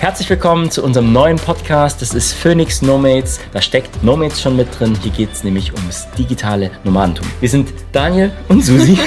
Herzlich 0.00 0.30
willkommen 0.30 0.70
zu 0.70 0.82
unserem 0.82 1.12
neuen 1.12 1.36
Podcast. 1.36 2.00
Das 2.00 2.14
ist 2.14 2.32
Phoenix 2.32 2.80
Nomads. 2.80 3.38
Da 3.52 3.60
steckt 3.60 4.02
Nomads 4.02 4.40
schon 4.40 4.56
mit 4.56 4.68
drin. 4.80 4.96
Hier 5.02 5.12
geht 5.12 5.30
es 5.30 5.44
nämlich 5.44 5.74
ums 5.74 6.08
digitale 6.16 6.70
Nomadentum. 6.84 7.26
Wir 7.38 7.50
sind 7.50 7.74
Daniel 7.92 8.32
und 8.48 8.64
Susi. 8.64 8.98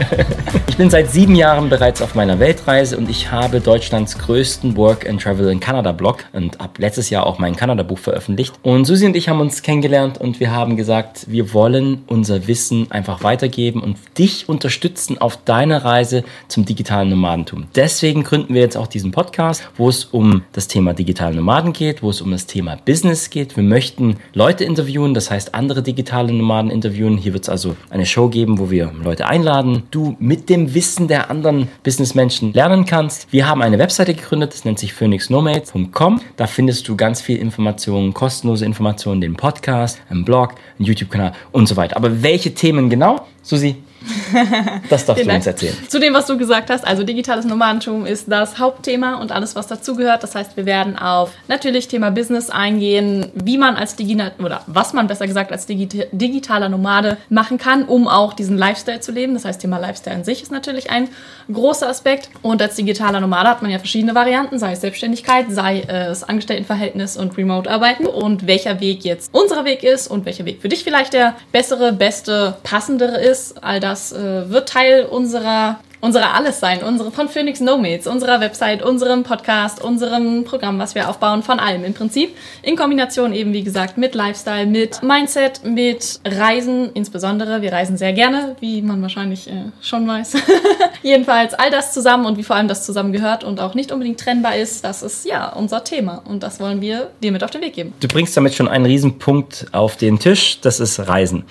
ich 0.66 0.76
bin 0.76 0.90
seit 0.90 1.12
sieben 1.12 1.36
Jahren 1.36 1.68
bereits 1.68 2.02
auf 2.02 2.16
meiner 2.16 2.40
Weltreise 2.40 2.98
und 2.98 3.08
ich 3.08 3.30
habe 3.30 3.60
Deutschlands 3.60 4.18
größten 4.18 4.76
Work 4.76 5.08
and 5.08 5.22
Travel 5.22 5.52
in 5.52 5.60
Canada 5.60 5.92
Blog 5.92 6.24
und 6.32 6.58
habe 6.58 6.82
letztes 6.82 7.10
Jahr 7.10 7.28
auch 7.28 7.38
mein 7.38 7.54
Kanada 7.54 7.84
Buch 7.84 8.00
veröffentlicht. 8.00 8.56
Und 8.64 8.86
Susi 8.86 9.06
und 9.06 9.14
ich 9.14 9.28
haben 9.28 9.40
uns 9.40 9.62
kennengelernt 9.62 10.18
und 10.18 10.40
wir 10.40 10.50
haben 10.50 10.76
gesagt, 10.76 11.26
wir 11.28 11.54
wollen 11.54 12.02
unser 12.08 12.48
Wissen 12.48 12.90
einfach 12.90 13.22
weitergeben 13.22 13.80
und 13.80 13.98
dich 14.18 14.48
unterstützen 14.48 15.16
auf 15.16 15.38
deiner 15.44 15.84
Reise 15.84 16.24
zum 16.48 16.64
digitalen 16.64 17.10
Nomadentum. 17.10 17.68
Deswegen 17.76 18.24
gründen 18.24 18.52
wir 18.52 18.62
jetzt 18.62 18.76
auch 18.76 18.88
diesen 18.88 19.12
Podcast, 19.12 19.62
wo 19.76 19.88
es 19.88 20.06
um 20.06 20.23
um 20.24 20.42
das 20.52 20.68
Thema 20.68 20.94
digitale 20.94 21.36
Nomaden 21.36 21.74
geht, 21.74 22.02
wo 22.02 22.08
es 22.08 22.22
um 22.22 22.30
das 22.30 22.46
Thema 22.46 22.76
Business 22.76 23.28
geht. 23.28 23.56
Wir 23.56 23.62
möchten 23.62 24.16
Leute 24.32 24.64
interviewen, 24.64 25.12
das 25.12 25.30
heißt 25.30 25.54
andere 25.54 25.82
digitale 25.82 26.32
Nomaden 26.32 26.70
interviewen. 26.70 27.18
Hier 27.18 27.34
wird 27.34 27.42
es 27.42 27.50
also 27.50 27.76
eine 27.90 28.06
Show 28.06 28.28
geben, 28.28 28.58
wo 28.58 28.70
wir 28.70 28.90
Leute 29.04 29.26
einladen, 29.26 29.82
du 29.90 30.16
mit 30.18 30.48
dem 30.48 30.72
Wissen 30.72 31.08
der 31.08 31.30
anderen 31.30 31.68
Businessmenschen 31.82 32.54
lernen 32.54 32.86
kannst. 32.86 33.30
Wir 33.30 33.46
haben 33.46 33.60
eine 33.60 33.78
Webseite 33.78 34.14
gegründet, 34.14 34.54
das 34.54 34.64
nennt 34.64 34.78
sich 34.78 34.94
phoenixnomads.com. 34.94 36.22
Da 36.36 36.46
findest 36.46 36.88
du 36.88 36.96
ganz 36.96 37.20
viel 37.20 37.36
Informationen, 37.36 38.14
kostenlose 38.14 38.64
Informationen, 38.64 39.20
den 39.20 39.34
Podcast, 39.34 40.00
einen 40.08 40.24
Blog, 40.24 40.54
einen 40.78 40.86
YouTube-Kanal 40.86 41.32
und 41.52 41.68
so 41.68 41.76
weiter. 41.76 41.98
Aber 41.98 42.22
welche 42.22 42.54
Themen 42.54 42.88
genau? 42.88 43.26
Susi, 43.42 43.76
das 44.90 45.06
darfst 45.06 45.24
du 45.24 45.30
uns 45.30 45.46
erzählen. 45.46 45.76
Zu 45.88 46.00
dem, 46.00 46.14
was 46.14 46.26
du 46.26 46.36
gesagt 46.36 46.70
hast, 46.70 46.86
also 46.86 47.02
digitales 47.02 47.44
Nomadentum 47.44 48.06
ist 48.06 48.30
das 48.30 48.58
Hauptthema 48.58 49.14
und 49.16 49.32
alles, 49.32 49.56
was 49.56 49.66
dazugehört. 49.66 50.22
Das 50.22 50.34
heißt, 50.34 50.56
wir 50.56 50.66
werden 50.66 50.98
auf 50.98 51.30
natürlich 51.48 51.88
Thema 51.88 52.10
Business 52.10 52.50
eingehen, 52.50 53.30
wie 53.34 53.58
man 53.58 53.76
als 53.76 53.96
Digital 53.96 54.32
oder 54.38 54.62
was 54.66 54.92
man 54.92 55.06
besser 55.06 55.26
gesagt 55.26 55.52
als 55.52 55.66
Digi 55.66 55.88
digitaler 56.12 56.68
Nomade 56.68 57.16
machen 57.28 57.58
kann, 57.58 57.84
um 57.84 58.08
auch 58.08 58.32
diesen 58.32 58.58
Lifestyle 58.58 59.00
zu 59.00 59.12
leben. 59.12 59.34
Das 59.34 59.44
heißt, 59.44 59.60
Thema 59.60 59.78
Lifestyle 59.78 60.16
an 60.16 60.24
sich 60.24 60.42
ist 60.42 60.52
natürlich 60.52 60.90
ein 60.90 61.08
großer 61.52 61.88
Aspekt. 61.88 62.28
Und 62.42 62.60
als 62.60 62.76
digitaler 62.76 63.20
Nomade 63.20 63.48
hat 63.48 63.62
man 63.62 63.70
ja 63.70 63.78
verschiedene 63.78 64.14
Varianten, 64.14 64.58
sei 64.58 64.72
es 64.72 64.80
Selbstständigkeit, 64.80 65.46
sei 65.48 65.82
es 65.82 66.24
Angestelltenverhältnis 66.24 67.16
und 67.16 67.36
Remote-Arbeiten 67.36 68.06
und 68.06 68.46
welcher 68.46 68.80
Weg 68.80 69.04
jetzt 69.04 69.30
unser 69.32 69.64
Weg 69.64 69.82
ist 69.82 70.08
und 70.08 70.24
welcher 70.26 70.44
Weg 70.44 70.60
für 70.60 70.68
dich 70.68 70.84
vielleicht 70.84 71.12
der 71.12 71.34
bessere, 71.52 71.92
beste, 71.92 72.56
passendere 72.62 73.20
ist. 73.20 73.62
All 73.62 73.80
das 73.80 73.93
das 73.94 74.10
äh, 74.10 74.50
wird 74.50 74.68
Teil 74.70 75.04
unserer 75.04 75.78
unserer 76.00 76.34
alles 76.34 76.60
sein, 76.60 76.82
unsere 76.82 77.10
von 77.10 77.30
Phoenix 77.30 77.60
Nomads, 77.60 78.06
unserer 78.06 78.38
Website, 78.38 78.82
unserem 78.82 79.22
Podcast, 79.22 79.82
unserem 79.82 80.44
Programm, 80.44 80.78
was 80.78 80.94
wir 80.94 81.08
aufbauen, 81.08 81.42
von 81.42 81.58
allem 81.58 81.82
im 81.82 81.94
Prinzip. 81.94 82.36
In 82.60 82.76
Kombination 82.76 83.32
eben, 83.32 83.54
wie 83.54 83.62
gesagt, 83.62 83.96
mit 83.96 84.14
Lifestyle, 84.14 84.66
mit 84.66 85.02
Mindset, 85.02 85.64
mit 85.64 86.20
Reisen 86.26 86.90
insbesondere. 86.92 87.62
Wir 87.62 87.72
reisen 87.72 87.96
sehr 87.96 88.12
gerne, 88.12 88.54
wie 88.60 88.82
man 88.82 89.00
wahrscheinlich 89.00 89.48
äh, 89.48 89.70
schon 89.80 90.06
weiß. 90.06 90.34
Jedenfalls 91.02 91.54
all 91.54 91.70
das 91.70 91.94
zusammen 91.94 92.26
und 92.26 92.36
wie 92.36 92.42
vor 92.42 92.56
allem 92.56 92.68
das 92.68 92.84
zusammengehört 92.84 93.42
und 93.42 93.58
auch 93.58 93.74
nicht 93.74 93.90
unbedingt 93.90 94.20
trennbar 94.20 94.56
ist, 94.56 94.84
das 94.84 95.02
ist 95.02 95.24
ja 95.24 95.54
unser 95.54 95.84
Thema 95.84 96.20
und 96.26 96.42
das 96.42 96.60
wollen 96.60 96.82
wir 96.82 97.12
dir 97.22 97.32
mit 97.32 97.42
auf 97.42 97.50
den 97.50 97.62
Weg 97.62 97.72
geben. 97.72 97.94
Du 98.00 98.08
bringst 98.08 98.36
damit 98.36 98.52
schon 98.52 98.68
einen 98.68 98.84
Riesenpunkt 98.84 99.68
auf 99.72 99.96
den 99.96 100.18
Tisch, 100.18 100.60
das 100.60 100.80
ist 100.80 100.98
Reisen. 101.08 101.44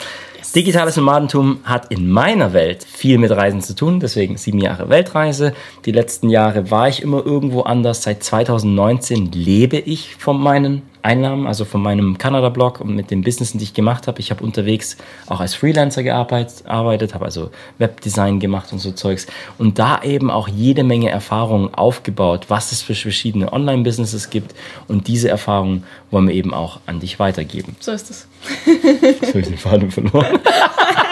Digitales 0.51 0.97
Nomadentum 0.97 1.59
hat 1.63 1.89
in 1.91 2.09
meiner 2.09 2.53
Welt 2.53 2.83
viel 2.83 3.17
mit 3.17 3.31
Reisen 3.31 3.61
zu 3.61 3.75
tun, 3.75 3.99
deswegen 3.99 4.37
sieben 4.37 4.59
Jahre 4.59 4.89
Weltreise. 4.89 5.53
Die 5.85 5.91
letzten 5.91 6.29
Jahre 6.29 6.69
war 6.69 6.89
ich 6.89 7.01
immer 7.01 7.25
irgendwo 7.25 7.61
anders. 7.61 8.03
Seit 8.03 8.23
2019 8.23 9.31
lebe 9.31 9.77
ich 9.77 10.15
von 10.15 10.39
meinen 10.39 10.83
Einnahmen, 11.03 11.47
also 11.47 11.65
von 11.65 11.81
meinem 11.81 12.17
Kanada-Blog 12.17 12.79
und 12.79 12.95
mit 12.95 13.11
den 13.11 13.21
Businessen, 13.21 13.57
die 13.59 13.65
ich 13.65 13.73
gemacht 13.73 14.07
habe. 14.07 14.19
Ich 14.19 14.31
habe 14.31 14.43
unterwegs 14.43 14.97
auch 15.27 15.39
als 15.39 15.53
Freelancer 15.53 16.01
gearbeitet, 16.01 16.65
arbeitet, 16.65 17.13
habe 17.13 17.25
also 17.25 17.51
Webdesign 17.77 18.39
gemacht 18.39 18.71
und 18.71 18.79
so 18.79 18.91
Zeugs 18.91 19.27
und 19.57 19.79
da 19.79 20.01
eben 20.01 20.31
auch 20.31 20.47
jede 20.47 20.83
Menge 20.83 21.09
Erfahrungen 21.09 21.73
aufgebaut, 21.73 22.45
was 22.47 22.71
es 22.71 22.81
für 22.81 22.95
verschiedene 22.95 23.51
Online-Businesses 23.51 24.29
gibt 24.29 24.55
und 24.87 25.07
diese 25.07 25.29
Erfahrungen 25.29 25.83
wollen 26.09 26.27
wir 26.27 26.35
eben 26.35 26.53
auch 26.53 26.79
an 26.85 26.99
dich 26.99 27.19
weitergeben. 27.19 27.75
So 27.79 27.91
ist 27.91 28.09
es. 28.09 28.27
Jetzt 28.65 29.27
habe 29.27 29.39
ich 29.39 29.47
den 29.47 29.57
Faden 29.57 29.91
verloren. 29.91 30.39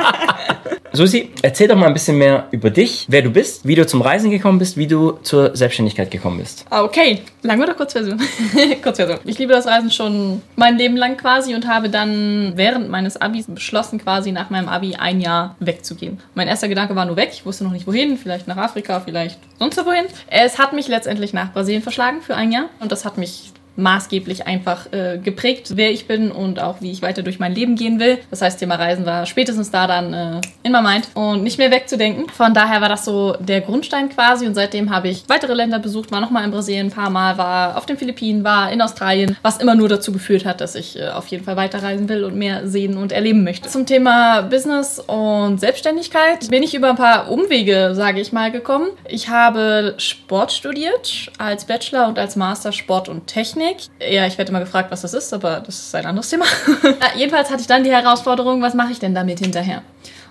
Susi, 0.94 1.32
erzähl 1.42 1.70
doch 1.70 1.78
mal 1.78 1.88
ein 1.88 1.94
bisschen 1.94 2.18
mehr 2.18 2.48
über 2.52 2.70
dich, 2.70 3.06
wer 3.08 3.22
du 3.22 3.30
bist, 3.30 3.66
wie 3.66 3.76
du 3.76 3.88
zum 3.88 4.02
Reisen 4.02 4.30
gekommen 4.30 4.60
bist, 4.60 4.76
wie 4.76 4.88
du 4.88 5.12
zur 5.24 5.56
Selbstständigkeit 5.56 6.12
gekommen 6.12 6.40
bist. 6.40 6.66
Ah, 6.70 6.84
okay, 6.84 7.22
lang 7.44 7.62
oder 7.62 7.74
Kurzversion? 7.74 8.20
Kurzversion. 8.84 9.20
Ich 9.24 9.40
liebe 9.40 9.54
das 9.54 9.68
Reisen 9.68 9.90
schon 9.90 10.42
mein 10.58 10.78
Leben 10.78 10.98
lang 10.98 11.16
quasi 11.16 11.56
und 11.56 11.66
habe 11.66 11.90
dann 11.90 12.54
während 12.56 12.90
meines 12.90 13.16
Abis 13.22 13.46
beschlossen, 13.48 14.00
quasi 14.00 14.34
nach 14.34 14.50
meinem 14.50 14.68
Abi 14.68 14.96
ein 14.96 15.22
Jahr 15.22 15.56
wegzugehen. 15.60 16.20
Mein 16.36 16.50
erster 16.50 16.68
Gedanke 16.68 16.94
war 16.96 17.06
nur 17.06 17.16
weg. 17.16 17.30
Ich 17.32 17.46
wusste 17.46 17.64
noch 17.64 17.72
nicht 17.72 17.88
wohin, 17.88 18.18
vielleicht 18.18 18.48
nach 18.48 18.58
Afrika, 18.58 19.00
vielleicht 19.00 19.40
sonst 19.60 19.78
wohin. 19.86 20.06
Es 20.28 20.60
hat 20.60 20.74
mich 20.74 20.90
letztendlich 20.90 21.32
nach 21.32 21.54
Brasilien 21.54 21.82
verschlagen 21.82 22.22
für 22.22 22.36
ein 22.36 22.52
Jahr 22.52 22.66
und 22.82 22.92
das 22.92 23.06
hat 23.06 23.18
mich 23.18 23.54
maßgeblich 23.76 24.48
einfach 24.48 24.92
äh, 24.92 25.18
geprägt, 25.18 25.74
wer 25.76 25.92
ich 25.92 26.08
bin 26.08 26.32
und 26.32 26.60
auch 26.60 26.82
wie 26.82 26.92
ich 26.92 27.02
weiter 27.02 27.24
durch 27.24 27.40
mein 27.40 27.56
Leben 27.56 27.76
gehen 27.76 28.00
will. 28.00 28.20
Das 28.30 28.42
heißt, 28.42 28.60
Thema 28.60 28.76
Reisen 28.76 29.06
war 29.06 29.26
spätestens 29.26 29.72
da 29.72 29.88
dann 29.88 30.14
äh, 30.14 30.42
in 30.64 30.72
my 30.72 30.82
mind 30.82 31.08
und 31.14 31.44
nicht 31.44 31.58
mehr 31.58 31.72
wegzudenken. 31.72 32.30
Von 32.30 32.54
daher 32.54 32.82
war 32.82 32.90
das 32.90 33.06
so 33.06 33.36
der 33.40 33.62
Grundstein 33.62 34.10
quasi 34.10 34.46
und 34.46 34.56
seitdem 34.56 34.90
habe 34.90 35.08
ich 35.08 35.24
weitere 35.28 35.54
Länder 35.54 35.80
besucht, 35.80 36.12
war 36.12 36.22
nochmal 36.22 36.44
in 36.44 36.52
Brasilien 36.52 36.88
ein 36.88 36.92
paar 36.92 37.10
Mal, 37.10 37.38
war 37.38 37.78
auf 37.78 37.86
den 37.86 37.98
Philippinen, 37.98 38.44
war 38.44 38.72
in 38.72 38.82
Australien, 38.82 39.38
was 39.42 39.58
immer 39.58 39.76
nur 39.76 39.90
dazu 39.90 40.12
geführt 40.12 40.46
hat, 40.46 40.62
dass 40.62 40.76
ich 40.76 41.00
äh, 41.00 41.10
auf 41.10 41.28
jeden 41.28 41.44
Fall 41.44 41.56
weiterreisen 41.56 42.10
will 42.10 42.24
und 42.24 42.36
mehr 42.36 42.68
sehen 42.68 42.98
und 42.98 43.12
erleben 43.12 43.44
möchte. 43.44 43.70
Zum 43.70 43.86
Thema 43.86 44.42
Business 44.42 45.00
und 45.00 45.60
Selbstständigkeit 45.60 46.50
bin 46.50 46.64
ich 46.64 46.76
über 46.76 46.90
ein 46.90 46.96
paar 46.96 47.30
Umwege, 47.32 47.92
sage 47.94 48.20
ich 48.20 48.32
mal, 48.32 48.52
gekommen. 48.52 48.90
Ich 49.08 49.30
habe 49.30 49.96
Sport 49.98 50.52
studiert 50.52 51.32
als 51.38 51.66
Bachelor 51.66 52.08
und 52.08 52.20
als 52.20 52.36
Master 52.36 52.72
Sport 52.72 53.10
und 53.10 53.28
Technik. 53.28 53.61
Technik. 53.62 53.88
Ja, 54.00 54.26
ich 54.26 54.38
werde 54.38 54.50
immer 54.50 54.60
gefragt, 54.60 54.92
was 54.92 55.02
das 55.02 55.14
ist, 55.14 55.34
aber 55.34 55.62
das 55.66 55.80
ist 55.80 55.96
ein 55.96 56.06
anderes 56.06 56.30
Thema. 56.30 56.46
jedenfalls 57.16 57.50
hatte 57.50 57.62
ich 57.62 57.68
dann 57.68 57.84
die 57.84 57.92
Herausforderung, 57.92 58.62
was 58.62 58.74
mache 58.74 58.92
ich 58.92 59.00
denn 59.00 59.16
damit 59.16 59.40
hinterher? 59.40 59.84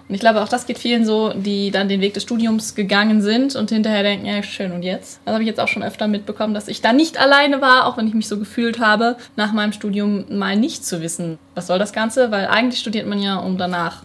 Und 0.08 0.14
ich 0.16 0.20
glaube, 0.20 0.42
auch 0.42 0.48
das 0.48 0.66
geht 0.66 0.78
vielen 0.78 1.06
so, 1.06 1.32
die 1.34 1.70
dann 1.70 1.88
den 1.88 2.00
Weg 2.00 2.14
des 2.14 2.24
Studiums 2.24 2.74
gegangen 2.74 3.22
sind 3.22 3.54
und 3.54 3.70
hinterher 3.70 4.02
denken, 4.02 4.26
ja, 4.26 4.42
schön, 4.42 4.72
und 4.72 4.82
jetzt? 4.82 5.20
Das 5.24 5.34
habe 5.34 5.44
ich 5.44 5.48
jetzt 5.48 5.60
auch 5.60 5.68
schon 5.68 5.84
öfter 5.84 6.08
mitbekommen, 6.08 6.52
dass 6.52 6.66
ich 6.66 6.80
da 6.80 6.92
nicht 6.92 7.20
alleine 7.20 7.60
war, 7.60 7.86
auch 7.86 7.96
wenn 7.96 8.08
ich 8.08 8.14
mich 8.14 8.26
so 8.26 8.36
gefühlt 8.36 8.80
habe, 8.80 9.16
nach 9.36 9.52
meinem 9.52 9.72
Studium 9.72 10.24
mal 10.28 10.56
nicht 10.56 10.84
zu 10.84 11.00
wissen, 11.00 11.38
was 11.54 11.68
soll 11.68 11.78
das 11.78 11.92
Ganze? 11.92 12.32
Weil 12.32 12.48
eigentlich 12.48 12.80
studiert 12.80 13.06
man 13.06 13.22
ja, 13.22 13.36
um 13.36 13.56
danach 13.56 14.02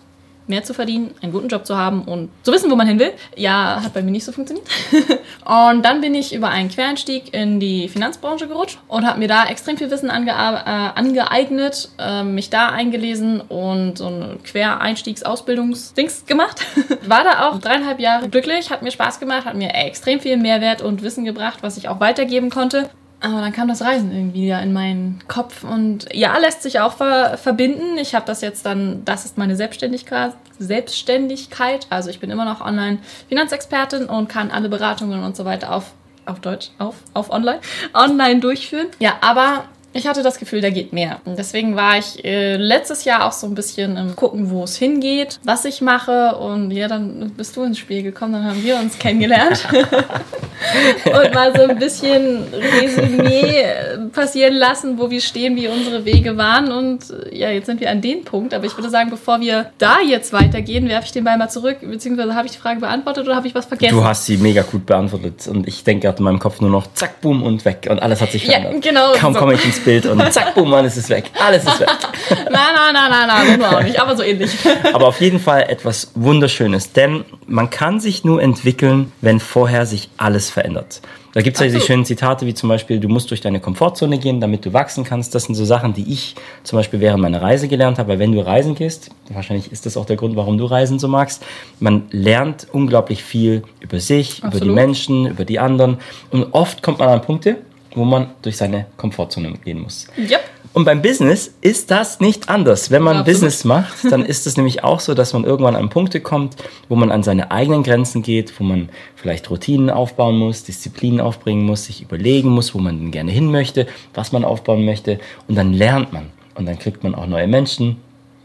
mehr 0.48 0.64
zu 0.64 0.74
verdienen, 0.74 1.14
einen 1.22 1.32
guten 1.32 1.48
Job 1.48 1.66
zu 1.66 1.78
haben 1.78 2.04
und 2.04 2.30
zu 2.44 2.52
wissen, 2.52 2.70
wo 2.70 2.76
man 2.76 2.88
hin 2.88 3.00
will. 3.00 3.12
Ja, 3.36 3.82
hat 3.84 3.94
bei 3.94 4.02
mir 4.02 4.12
nicht 4.12 4.26
so 4.26 4.32
funktioniert. 4.32 4.68
und 5.46 5.84
dann 5.84 6.02
bin 6.02 6.14
ich 6.14 6.34
über 6.34 6.50
einen 6.50 6.70
Quereinstieg 6.70 7.34
in 7.34 7.60
die 7.60 7.90
Finanzbranche 7.90 8.48
gerutscht 8.48 8.80
und 8.88 9.06
habe 9.06 9.20
mir 9.20 9.28
da 9.28 9.46
extrem 9.46 9.78
viel 9.78 9.90
Wissen 9.92 10.10
ange 10.10 10.32
äh, 10.32 10.34
angeeignet, 10.34 11.90
äh, 11.98 12.24
mich 12.24 12.50
da 12.50 12.70
eingelesen 12.70 13.42
und 13.42 13.98
so 13.98 14.08
ein 14.08 14.40
Quereinstiegsausbildungsdings 14.44 16.26
gemacht. 16.26 16.62
War 17.08 17.24
da 17.24 17.48
auch 17.48 17.60
dreieinhalb 17.60 18.00
Jahre 18.00 18.30
glücklich, 18.30 18.70
hat 18.70 18.82
mir 18.82 18.92
Spaß 18.92 19.20
gemacht, 19.20 19.46
hat 19.46 19.56
mir 19.56 19.74
extrem 19.74 20.20
viel 20.20 20.38
Mehrwert 20.38 20.82
und 20.82 21.02
Wissen 21.02 21.26
gebracht, 21.26 21.60
was 21.62 21.78
ich 21.78 21.90
auch 21.90 22.00
weitergeben 22.00 22.50
konnte. 22.50 22.90
Aber 23.22 23.42
dann 23.42 23.54
kam 23.54 23.68
das 23.68 23.82
Reisen 23.82 24.12
irgendwie 24.12 24.48
ja 24.48 24.60
in 24.60 24.74
meinen 24.74 25.24
Kopf 25.28 25.64
und 25.64 26.08
ja, 26.14 26.38
lässt 26.38 26.62
sich 26.62 26.80
auch 26.80 26.94
ver 26.94 27.38
verbinden. 27.38 27.98
Ich 27.98 28.14
habe 28.14 28.26
das 28.26 28.42
jetzt 28.42 28.66
dann, 28.66 29.04
das 29.06 29.26
ist 29.26 29.38
meine 29.38 29.56
Selbstständigkeit, 29.56 30.34
Selbstständigkeit. 30.60 31.88
Also 31.90 32.10
ich 32.10 32.20
bin 32.20 32.30
immer 32.30 32.46
noch 32.46 32.62
Online-Finanzexpertin 32.62 34.06
und 34.06 34.30
kann 34.30 34.52
alle 34.52 34.70
Beratungen 34.70 35.24
und 35.24 35.36
so 35.36 35.46
weiter 35.46 35.74
auf, 35.74 35.94
auf 36.26 36.40
Deutsch, 36.40 36.70
auf, 36.78 36.96
auf 37.14 37.30
online, 37.32 37.60
online 37.94 38.42
durchführen. 38.42 38.88
Ja, 39.00 39.14
aber 39.22 39.66
ich 39.96 40.08
hatte 40.08 40.24
das 40.24 40.40
Gefühl, 40.40 40.60
da 40.60 40.70
geht 40.70 40.92
mehr. 40.92 41.22
Und 41.24 41.40
deswegen 41.40 41.78
war 41.78 41.98
ich 41.98 42.24
äh, 42.26 42.58
letztes 42.58 43.06
Jahr 43.06 43.26
auch 43.26 43.32
so 43.32 43.48
ein 43.48 43.56
bisschen 43.56 43.96
im 43.96 44.14
Gucken, 44.18 44.50
wo 44.50 44.66
es 44.66 44.76
hingeht, 44.76 45.40
was 45.46 45.64
ich 45.64 45.80
mache. 45.80 46.36
Und 46.36 46.72
ja, 46.72 46.90
dann 46.90 47.32
bist 47.38 47.56
du 47.56 47.64
ins 47.64 47.80
Spiel 47.80 48.04
gekommen, 48.04 48.34
dann 48.34 48.44
haben 48.44 48.62
wir 48.62 48.78
uns 48.78 49.00
kennengelernt. 49.00 49.66
und 51.06 51.34
mal 51.34 51.56
so 51.56 51.64
ein 51.64 51.80
bisschen 51.80 52.44
Resümee 52.82 53.64
passieren 54.12 54.56
lassen, 54.56 55.00
wo 55.00 55.10
wir 55.10 55.22
stehen, 55.22 55.56
wie 55.56 55.70
unsere 55.70 56.04
Wege 56.04 56.36
waren. 56.36 56.74
Und 56.74 57.10
äh, 57.32 57.38
ja, 57.38 57.50
jetzt 57.50 57.68
sind 57.68 57.80
wir 57.80 57.90
an 57.90 58.02
dem 58.02 58.26
Punkt. 58.26 58.54
Aber 58.54 58.66
ich 58.66 58.76
würde 58.76 58.90
sagen, 58.90 59.10
bevor 59.10 59.40
wir 59.40 59.72
da 59.78 60.00
jetzt 60.06 60.34
weitergehen, 60.34 60.90
werfe 60.90 61.06
ich 61.06 61.14
den 61.14 61.24
Ball 61.24 61.38
mal 61.38 61.48
zurück. 61.48 61.78
Beziehungsweise 61.80 62.36
habe 62.36 62.48
ich 62.48 62.52
die 62.52 62.60
Frage 62.60 62.82
beantwortet 62.82 63.28
oder 63.28 63.38
habe 63.38 63.48
ich 63.48 63.56
was 63.56 63.66
vergessen? 63.66 63.96
Du 63.96 64.04
hast 64.04 64.26
sie 64.26 64.36
mega 64.36 64.64
gut 64.64 64.86
beantwortet. 64.86 65.48
Und 65.48 65.70
ich 65.70 65.86
denke 65.86 66.08
gerade 66.08 66.18
in 66.18 66.26
meinem 66.26 66.40
Kopf 66.40 66.60
nur 66.60 66.70
noch 66.70 66.92
zack, 66.96 67.22
boom 67.22 67.44
und 67.44 67.64
weg. 67.64 67.88
Und 67.90 68.02
alles 68.02 68.20
hat 68.20 68.34
sich 68.34 68.44
verändert. 68.44 68.74
Ja, 68.74 68.92
genau. 68.92 69.14
Kaum 69.14 69.34
so. 69.34 69.40
komme 69.40 69.54
ich 69.54 69.64
ins 69.64 69.85
Bild 69.86 70.06
und 70.06 70.22
zack, 70.34 70.54
boom, 70.56 70.74
alles 70.74 70.98
ist 70.98 71.10
weg. 71.10 71.32
Alles 71.40 71.64
ist 71.64 71.80
weg. 71.80 71.88
nein, 72.30 72.46
nein, 72.52 72.94
nein, 72.94 73.28
nein, 73.28 73.60
nein, 73.60 73.74
auch 73.74 73.84
nicht, 73.84 74.00
aber 74.00 74.18
so 74.18 74.24
ähnlich. 74.24 74.52
aber 74.94 75.08
auf 75.08 75.22
jeden 75.22 75.40
Fall 75.40 75.64
etwas 75.70 76.12
Wunderschönes, 76.16 76.92
denn 76.92 77.24
man 77.48 77.70
kann 77.70 78.00
sich 78.00 78.26
nur 78.26 78.42
entwickeln, 78.42 79.12
wenn 79.22 79.40
vorher 79.40 79.86
sich 79.86 80.10
alles 80.18 80.50
verändert. 80.50 81.02
Da 81.36 81.42
gibt 81.42 81.58
es 81.58 81.60
ja 81.60 81.66
diese 81.66 81.80
Absolut. 81.80 81.88
schönen 81.88 82.06
Zitate 82.06 82.46
wie 82.46 82.54
zum 82.54 82.70
Beispiel, 82.70 82.98
du 82.98 83.10
musst 83.10 83.30
durch 83.30 83.42
deine 83.42 83.60
Komfortzone 83.60 84.20
gehen, 84.20 84.40
damit 84.40 84.66
du 84.66 84.72
wachsen 84.72 85.04
kannst. 85.04 85.36
Das 85.36 85.44
sind 85.44 85.56
so 85.56 85.66
Sachen, 85.66 85.94
die 85.94 86.14
ich 86.14 86.34
zum 86.64 86.80
Beispiel 86.80 87.02
während 87.02 87.22
meiner 87.22 87.42
Reise 87.42 87.68
gelernt 87.68 88.00
habe. 88.00 88.14
Weil 88.14 88.20
wenn 88.20 88.32
du 88.32 88.40
reisen 88.40 88.74
gehst, 88.74 89.10
wahrscheinlich 89.30 89.70
ist 89.70 89.86
das 89.86 89.98
auch 89.98 90.06
der 90.06 90.16
Grund, 90.16 90.38
warum 90.38 90.58
du 90.58 90.64
Reisen 90.64 90.98
so 90.98 91.10
magst, 91.10 91.44
man 91.82 92.04
lernt 92.12 92.68
unglaublich 92.72 93.22
viel 93.22 93.64
über 93.82 94.00
sich, 94.00 94.40
über 94.40 94.52
die 94.52 94.56
Absolut. 94.56 94.76
Menschen, 94.76 95.26
über 95.26 95.44
die 95.44 95.60
anderen. 95.60 95.98
Und 96.32 96.54
oft 96.54 96.82
kommt 96.82 97.00
man 97.00 97.10
an 97.10 97.22
Punkte, 97.22 97.58
wo 97.96 98.06
man 98.06 98.32
durch 98.42 98.58
seine 98.58 98.88
Komfortzone 98.98 99.54
gehen 99.64 99.82
muss. 99.82 100.08
Yep. 100.18 100.42
Und 100.74 100.84
beim 100.84 101.02
Business 101.02 101.54
ist 101.62 101.90
das 101.90 102.20
nicht 102.20 102.50
anders. 102.50 102.92
Wenn 102.92 103.02
man 103.02 103.18
Absolut. 103.18 103.34
Business 103.34 103.64
macht, 103.64 104.12
dann 104.12 104.26
ist 104.26 104.46
es 104.46 104.58
nämlich 104.58 104.84
auch 104.84 105.00
so, 105.00 105.14
dass 105.14 105.32
man 105.32 105.46
irgendwann 105.46 105.78
an 105.78 105.90
Punkte 105.90 106.20
kommt, 106.20 106.58
wo 106.90 106.98
man 106.98 107.12
an 107.12 107.24
seine 107.24 107.50
eigenen 107.50 107.82
Grenzen 107.82 108.22
geht, 108.22 108.60
wo 108.60 108.66
man 108.66 108.90
vielleicht 109.16 109.50
Routinen 109.50 109.90
aufbauen 109.90 110.38
muss, 110.38 110.66
Disziplinen 110.66 111.22
aufbringen 111.22 111.66
muss, 111.66 111.86
sich 111.86 112.02
überlegen 112.02 112.50
muss, 112.50 112.76
wo 112.76 112.80
man 112.80 113.00
denn 113.00 113.12
gerne 113.12 113.32
hin 113.32 113.50
möchte, 113.52 113.88
was 114.14 114.34
man 114.34 114.44
aufbauen 114.44 114.84
möchte. 114.84 115.20
Und 115.48 115.56
dann 115.56 115.72
lernt 115.72 116.12
man. 116.12 116.26
Und 116.56 116.66
dann 116.66 116.78
kriegt 116.78 117.04
man 117.06 117.16
auch 117.16 117.26
neue 117.26 117.48
Menschen, 117.48 117.96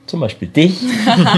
zum 0.06 0.20
Beispiel 0.20 0.46
dich, 0.48 0.78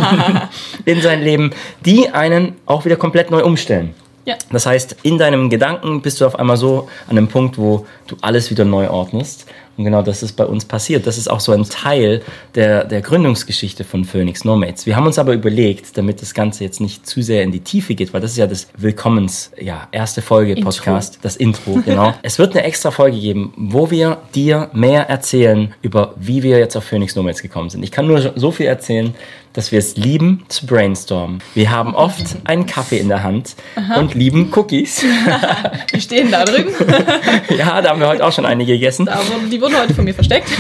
in 0.85 1.01
sein 1.01 1.23
Leben, 1.23 1.53
die 1.87 2.11
einen 2.11 2.57
auch 2.67 2.85
wieder 2.85 2.97
komplett 2.97 3.31
neu 3.31 3.45
umstellen. 3.45 3.95
Ja. 4.25 4.37
Das 4.51 4.67
heißt, 4.67 4.97
in 5.03 5.19
deinem 5.19 5.51
Gedanken 5.51 6.03
bist 6.03 6.21
du 6.21 6.27
auf 6.27 6.39
einmal 6.39 6.57
so 6.57 6.89
an 7.09 7.19
einem 7.19 7.29
Punkt, 7.29 7.59
wo 7.59 7.87
du 8.07 8.17
alles 8.21 8.51
wieder 8.51 8.65
neu 8.65 8.89
ordnest. 8.89 9.47
Und 9.77 9.85
genau 9.85 10.03
das 10.03 10.23
ist 10.23 10.35
bei 10.35 10.45
uns 10.45 10.67
passiert. 10.67 11.07
Das 11.07 11.17
ist 11.17 11.29
auch 11.29 11.41
so 11.41 11.53
ein 11.53 11.65
Teil 11.65 12.21
der, 12.55 12.85
der 12.85 13.01
Gründungsgeschichte 13.01 13.85
von 13.85 14.05
Phoenix 14.05 14.45
Nomads. 14.45 14.85
Wir 14.85 14.97
haben 14.97 15.07
uns 15.07 15.19
aber 15.19 15.33
überlegt, 15.33 15.97
damit 15.97 16.21
das 16.21 16.35
Ganze 16.35 16.65
jetzt 16.65 16.81
nicht 16.81 17.07
zu 17.07 17.23
sehr 17.23 17.43
in 17.43 17.53
die 17.53 17.61
Tiefe 17.61 17.95
geht, 17.95 18.13
weil 18.13 18.21
das 18.21 18.33
ist 18.33 18.37
ja 18.37 18.47
das 18.47 18.69
Willkommens, 18.77 19.51
ja, 19.59 19.89
erste 19.91 20.21
Folge 20.21 20.53
Intro. 20.53 20.71
Podcast, 20.71 21.21
das 21.23 21.37
Intro, 21.37 21.81
genau. 21.85 22.13
es 22.23 22.39
wird 22.39 22.55
eine 22.55 22.65
extra 22.65 22.91
Folge 22.91 23.19
geben, 23.19 23.55
wo 23.57 23.91
wir 23.91 24.19
dir 24.35 24.69
mehr 24.75 25.09
erzählen 25.09 25.75
über, 25.81 26.15
wie 26.19 26.43
wir 26.43 26.59
jetzt 26.59 26.77
auf 26.77 26.85
Phoenix 26.85 27.17
Nomads 27.17 27.41
gekommen 27.41 27.71
sind. 27.71 27.83
Ich 27.83 27.91
kann 27.91 28.07
nur 28.07 28.33
so 28.37 28.51
viel 28.51 28.67
erzählen, 28.67 29.15
dass 29.53 29.73
wir 29.73 29.79
es 29.79 29.97
lieben 29.97 30.45
zu 30.49 30.67
brainstormen. 30.67 31.43
Wir 31.55 31.71
haben 31.71 31.95
oft 31.95 32.37
einen 32.45 32.67
Kaffee 32.67 32.99
in 32.99 33.09
der 33.09 33.23
Hand 33.23 33.55
und 33.99 34.15
lieben 34.15 34.53
Cookies. 34.55 35.05
Die 35.95 36.01
stehen 36.01 36.31
da 36.31 36.45
drüben. 36.45 36.73
ja, 37.57 37.81
da 37.81 37.91
haben 37.91 38.01
wir 38.01 38.09
heute 38.09 38.25
auch 38.25 38.33
schon 38.33 38.47
einige 38.47 38.73
gegessen. 38.73 39.07
Wurden, 39.07 39.51
die 39.51 39.61
wurden 39.61 39.79
heute 39.79 39.95
von 39.95 40.05
mir 40.05 40.15
versteckt. 40.15 40.49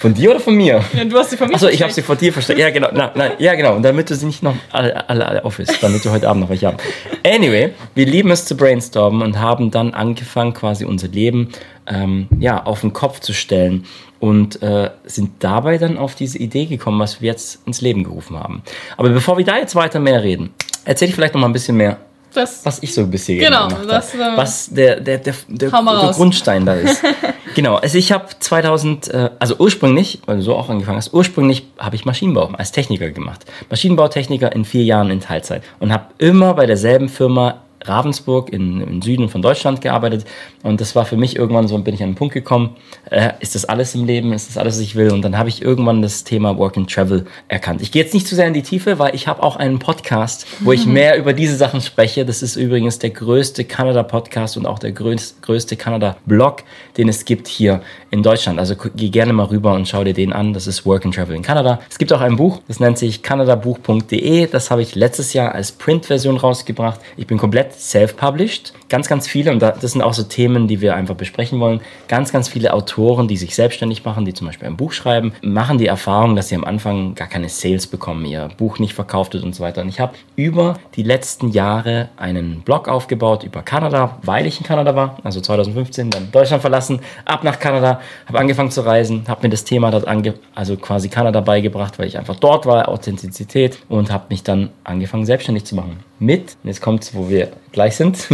Von 0.00 0.14
dir 0.14 0.30
oder 0.30 0.40
von 0.40 0.54
mir? 0.56 0.82
Ja, 0.94 1.04
Du 1.04 1.16
hast 1.16 1.30
sie 1.30 1.36
von 1.36 1.48
mir 1.48 1.54
Achso, 1.54 1.68
ich 1.68 1.82
habe 1.82 1.92
sie 1.92 2.02
vor 2.02 2.16
dir 2.16 2.32
versteckt. 2.32 2.58
Ja, 2.58 2.70
genau. 2.70 2.88
Na, 2.92 3.12
na, 3.14 3.38
ja, 3.38 3.54
genau. 3.54 3.76
Und 3.76 3.82
damit 3.82 4.10
du 4.10 4.16
sie 4.16 4.26
nicht 4.26 4.42
noch 4.42 4.54
alle, 4.72 5.08
alle, 5.08 5.26
alle 5.26 5.44
auf 5.44 5.58
ist, 5.58 5.80
damit 5.82 6.04
du 6.04 6.10
heute 6.10 6.28
Abend 6.28 6.42
noch 6.42 6.48
welche 6.50 6.66
haben. 6.66 6.78
Anyway, 7.24 7.72
wir 7.94 8.06
lieben 8.06 8.30
es 8.30 8.46
zu 8.46 8.56
brainstormen 8.56 9.22
und 9.22 9.38
haben 9.38 9.70
dann 9.70 9.94
angefangen, 9.94 10.54
quasi 10.54 10.84
unser 10.84 11.08
Leben 11.08 11.50
ähm, 11.86 12.28
ja, 12.38 12.64
auf 12.64 12.80
den 12.80 12.92
Kopf 12.92 13.20
zu 13.20 13.32
stellen 13.32 13.84
und 14.20 14.62
äh, 14.62 14.90
sind 15.04 15.32
dabei 15.42 15.78
dann 15.78 15.98
auf 15.98 16.14
diese 16.14 16.38
Idee 16.38 16.66
gekommen, 16.66 17.00
was 17.00 17.20
wir 17.20 17.28
jetzt 17.30 17.66
ins 17.66 17.80
Leben 17.80 18.04
gerufen 18.04 18.38
haben. 18.38 18.62
Aber 18.96 19.08
bevor 19.08 19.36
wir 19.38 19.44
da 19.44 19.56
jetzt 19.58 19.74
weiter 19.74 19.98
mehr 19.98 20.22
reden, 20.22 20.50
erzähl 20.84 21.08
ich 21.08 21.14
vielleicht 21.14 21.34
noch 21.34 21.40
mal 21.40 21.48
ein 21.48 21.52
bisschen 21.54 21.76
mehr 21.76 21.96
Das, 22.34 22.64
was 22.64 22.82
ich 22.82 22.94
so 22.94 23.06
bisher 23.06 23.38
Genau, 23.38 23.68
gemacht 23.68 23.86
das, 23.88 24.12
habe. 24.14 24.34
äh, 24.34 24.36
Was 24.36 24.68
der, 24.70 25.00
der, 25.00 25.18
der, 25.18 25.34
der, 25.48 25.70
der. 25.70 26.10
Grundstein 26.12 26.64
da 26.66 26.74
ist. 26.74 27.02
genau, 27.54 27.76
also 27.76 27.96
ich 27.98 28.12
habe 28.12 28.26
2000, 28.38 29.08
äh, 29.08 29.30
also 29.38 29.56
ursprünglich, 29.58 30.20
weil 30.26 30.36
du 30.36 30.42
so 30.42 30.54
auch 30.54 30.68
angefangen 30.68 30.98
hast, 30.98 31.12
ursprünglich 31.14 31.66
habe 31.78 31.96
ich 31.96 32.04
Maschinenbau 32.04 32.50
als 32.56 32.72
Techniker 32.72 33.10
gemacht. 33.10 33.44
Maschinenbautechniker 33.70 34.52
in 34.52 34.64
vier 34.64 34.84
Jahren 34.84 35.10
in 35.10 35.20
Teilzeit 35.20 35.62
und 35.80 35.92
habe 35.92 36.06
immer 36.18 36.54
bei 36.54 36.66
derselben 36.66 37.08
Firma 37.08 37.62
Ravensburg 37.82 38.52
in, 38.52 38.80
im 38.80 39.02
Süden 39.02 39.28
von 39.28 39.42
Deutschland 39.42 39.80
gearbeitet 39.80 40.24
und 40.62 40.80
das 40.80 40.94
war 40.94 41.04
für 41.04 41.16
mich 41.16 41.36
irgendwann 41.36 41.68
so, 41.68 41.78
bin 41.78 41.94
ich 41.94 42.02
an 42.02 42.10
einen 42.10 42.14
Punkt 42.14 42.34
gekommen, 42.34 42.76
äh, 43.10 43.30
ist 43.40 43.54
das 43.54 43.64
alles 43.64 43.94
im 43.94 44.04
Leben, 44.04 44.32
ist 44.32 44.48
das 44.48 44.58
alles, 44.58 44.74
was 44.74 44.80
ich 44.82 44.96
will 44.96 45.12
und 45.12 45.22
dann 45.22 45.38
habe 45.38 45.48
ich 45.48 45.62
irgendwann 45.62 46.02
das 46.02 46.24
Thema 46.24 46.56
Work 46.58 46.76
and 46.76 46.92
Travel 46.92 47.26
erkannt. 47.48 47.80
Ich 47.82 47.92
gehe 47.92 48.02
jetzt 48.02 48.14
nicht 48.14 48.26
zu 48.26 48.34
sehr 48.34 48.46
in 48.46 48.54
die 48.54 48.62
Tiefe, 48.62 48.98
weil 48.98 49.14
ich 49.14 49.26
habe 49.26 49.42
auch 49.42 49.56
einen 49.56 49.78
Podcast, 49.78 50.46
wo 50.60 50.72
ich 50.72 50.86
mehr 50.86 51.18
über 51.18 51.32
diese 51.32 51.56
Sachen 51.56 51.80
spreche. 51.80 52.24
Das 52.24 52.42
ist 52.42 52.56
übrigens 52.56 52.98
der 52.98 53.10
größte 53.10 53.64
Kanada-Podcast 53.64 54.56
und 54.56 54.66
auch 54.66 54.78
der 54.78 54.94
größ- 54.94 55.34
größte 55.42 55.76
Kanada-Blog, 55.76 56.62
den 56.96 57.08
es 57.08 57.24
gibt 57.24 57.48
hier 57.48 57.80
in 58.10 58.22
Deutschland. 58.22 58.58
Also 58.58 58.74
geh 58.94 59.08
gerne 59.08 59.32
mal 59.32 59.46
rüber 59.46 59.72
und 59.74 59.88
schau 59.88 60.04
dir 60.04 60.14
den 60.14 60.32
an. 60.32 60.52
Das 60.52 60.66
ist 60.66 60.84
Work 60.86 61.04
and 61.06 61.14
Travel 61.14 61.34
in 61.36 61.42
Kanada. 61.42 61.80
Es 61.88 61.98
gibt 61.98 62.12
auch 62.12 62.20
ein 62.20 62.36
Buch, 62.36 62.60
das 62.68 62.80
nennt 62.80 62.98
sich 62.98 63.22
kanadabuch.de. 63.22 64.46
Das 64.46 64.70
habe 64.70 64.82
ich 64.82 64.94
letztes 64.94 65.32
Jahr 65.32 65.54
als 65.54 65.72
Print-Version 65.72 66.36
rausgebracht. 66.36 67.00
Ich 67.16 67.26
bin 67.26 67.38
komplett 67.38 67.69
self-published. 67.72 68.72
Ganz, 68.88 69.08
ganz 69.08 69.28
viele, 69.28 69.52
und 69.52 69.60
da- 69.60 69.72
das 69.72 69.92
sind 69.92 70.02
auch 70.02 70.14
so 70.14 70.22
Themen, 70.24 70.66
die 70.68 70.80
wir 70.80 70.96
einfach 70.96 71.14
besprechen 71.14 71.60
wollen. 71.60 71.80
Ganz, 72.08 72.32
ganz 72.32 72.48
viele 72.48 72.72
Autoren, 72.74 73.28
die 73.28 73.36
sich 73.36 73.54
selbstständig 73.54 74.04
machen, 74.04 74.24
die 74.24 74.34
zum 74.34 74.46
Beispiel 74.46 74.66
ein 74.66 74.76
Buch 74.76 74.92
schreiben, 74.92 75.32
machen 75.42 75.78
die 75.78 75.86
Erfahrung, 75.86 76.34
dass 76.36 76.48
sie 76.48 76.56
am 76.56 76.64
Anfang 76.64 77.14
gar 77.14 77.28
keine 77.28 77.48
Sales 77.48 77.86
bekommen, 77.86 78.24
ihr 78.24 78.48
Buch 78.58 78.78
nicht 78.78 78.94
verkauft 78.94 79.34
wird 79.34 79.44
und 79.44 79.54
so 79.54 79.62
weiter. 79.62 79.82
Und 79.82 79.88
ich 79.88 80.00
habe 80.00 80.14
über 80.36 80.74
die 80.96 81.02
letzten 81.02 81.48
Jahre 81.50 82.08
einen 82.16 82.62
Blog 82.62 82.88
aufgebaut 82.88 83.44
über 83.44 83.62
Kanada, 83.62 84.18
weil 84.22 84.46
ich 84.46 84.58
in 84.60 84.66
Kanada 84.66 84.94
war, 84.96 85.18
also 85.22 85.40
2015, 85.40 86.10
dann 86.10 86.32
Deutschland 86.32 86.60
verlassen, 86.60 87.00
ab 87.24 87.44
nach 87.44 87.58
Kanada, 87.60 88.00
habe 88.26 88.38
angefangen 88.38 88.70
zu 88.70 88.80
reisen, 88.80 89.24
habe 89.28 89.42
mir 89.42 89.50
das 89.50 89.64
Thema 89.64 89.90
dort 89.90 90.08
ange 90.08 90.34
also 90.54 90.76
quasi 90.76 91.08
Kanada 91.08 91.40
beigebracht, 91.40 91.98
weil 91.98 92.06
ich 92.08 92.18
einfach 92.18 92.36
dort 92.36 92.66
war, 92.66 92.88
Authentizität 92.88 93.78
und 93.88 94.10
habe 94.10 94.24
mich 94.30 94.42
dann 94.42 94.70
angefangen 94.84 95.26
selbstständig 95.26 95.64
zu 95.64 95.74
machen. 95.74 95.98
Mit, 96.22 96.58
jetzt 96.64 96.82
kommt's, 96.82 97.14
wo 97.14 97.30
wir 97.30 97.48
gleich 97.72 97.96
sind, 97.96 98.18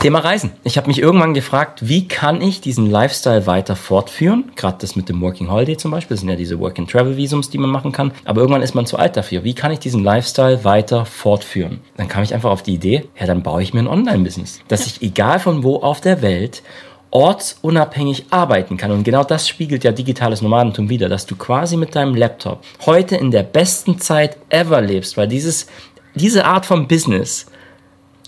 Thema 0.00 0.20
Reisen. 0.20 0.52
Ich 0.64 0.78
habe 0.78 0.88
mich 0.88 1.02
irgendwann 1.02 1.34
gefragt, 1.34 1.86
wie 1.86 2.08
kann 2.08 2.40
ich 2.40 2.62
diesen 2.62 2.90
Lifestyle 2.90 3.46
weiter 3.46 3.76
fortführen? 3.76 4.50
Gerade 4.56 4.78
das 4.80 4.96
mit 4.96 5.10
dem 5.10 5.20
Working 5.20 5.50
Holiday 5.50 5.76
zum 5.76 5.90
Beispiel, 5.90 6.14
das 6.14 6.20
sind 6.20 6.30
ja 6.30 6.36
diese 6.36 6.58
Work 6.60 6.78
and 6.78 6.90
Travel 6.90 7.18
Visums, 7.18 7.50
die 7.50 7.58
man 7.58 7.68
machen 7.68 7.92
kann. 7.92 8.12
Aber 8.24 8.40
irgendwann 8.40 8.62
ist 8.62 8.74
man 8.74 8.86
zu 8.86 8.96
alt 8.96 9.18
dafür. 9.18 9.44
Wie 9.44 9.52
kann 9.52 9.70
ich 9.70 9.80
diesen 9.80 10.02
Lifestyle 10.02 10.64
weiter 10.64 11.04
fortführen? 11.04 11.80
Dann 11.98 12.08
kam 12.08 12.22
ich 12.22 12.32
einfach 12.32 12.50
auf 12.50 12.62
die 12.62 12.72
Idee, 12.72 13.04
ja, 13.20 13.26
dann 13.26 13.42
baue 13.42 13.62
ich 13.62 13.74
mir 13.74 13.80
ein 13.80 13.86
Online-Business, 13.86 14.60
dass 14.68 14.86
ich 14.86 15.02
egal 15.02 15.40
von 15.40 15.62
wo 15.62 15.76
auf 15.76 16.00
der 16.00 16.22
Welt 16.22 16.62
ortsunabhängig 17.10 18.26
arbeiten 18.30 18.76
kann. 18.76 18.90
Und 18.90 19.04
genau 19.04 19.24
das 19.24 19.48
spiegelt 19.48 19.84
ja 19.84 19.92
digitales 19.92 20.42
Nomadentum 20.42 20.90
wieder, 20.90 21.08
dass 21.08 21.26
du 21.26 21.36
quasi 21.36 21.76
mit 21.76 21.94
deinem 21.94 22.14
Laptop 22.14 22.62
heute 22.84 23.16
in 23.16 23.30
der 23.30 23.42
besten 23.44 23.98
Zeit 23.98 24.36
ever 24.50 24.80
lebst, 24.80 25.16
weil 25.16 25.28
dieses, 25.28 25.68
diese 26.18 26.44
Art 26.44 26.66
von 26.66 26.88
Business 26.88 27.46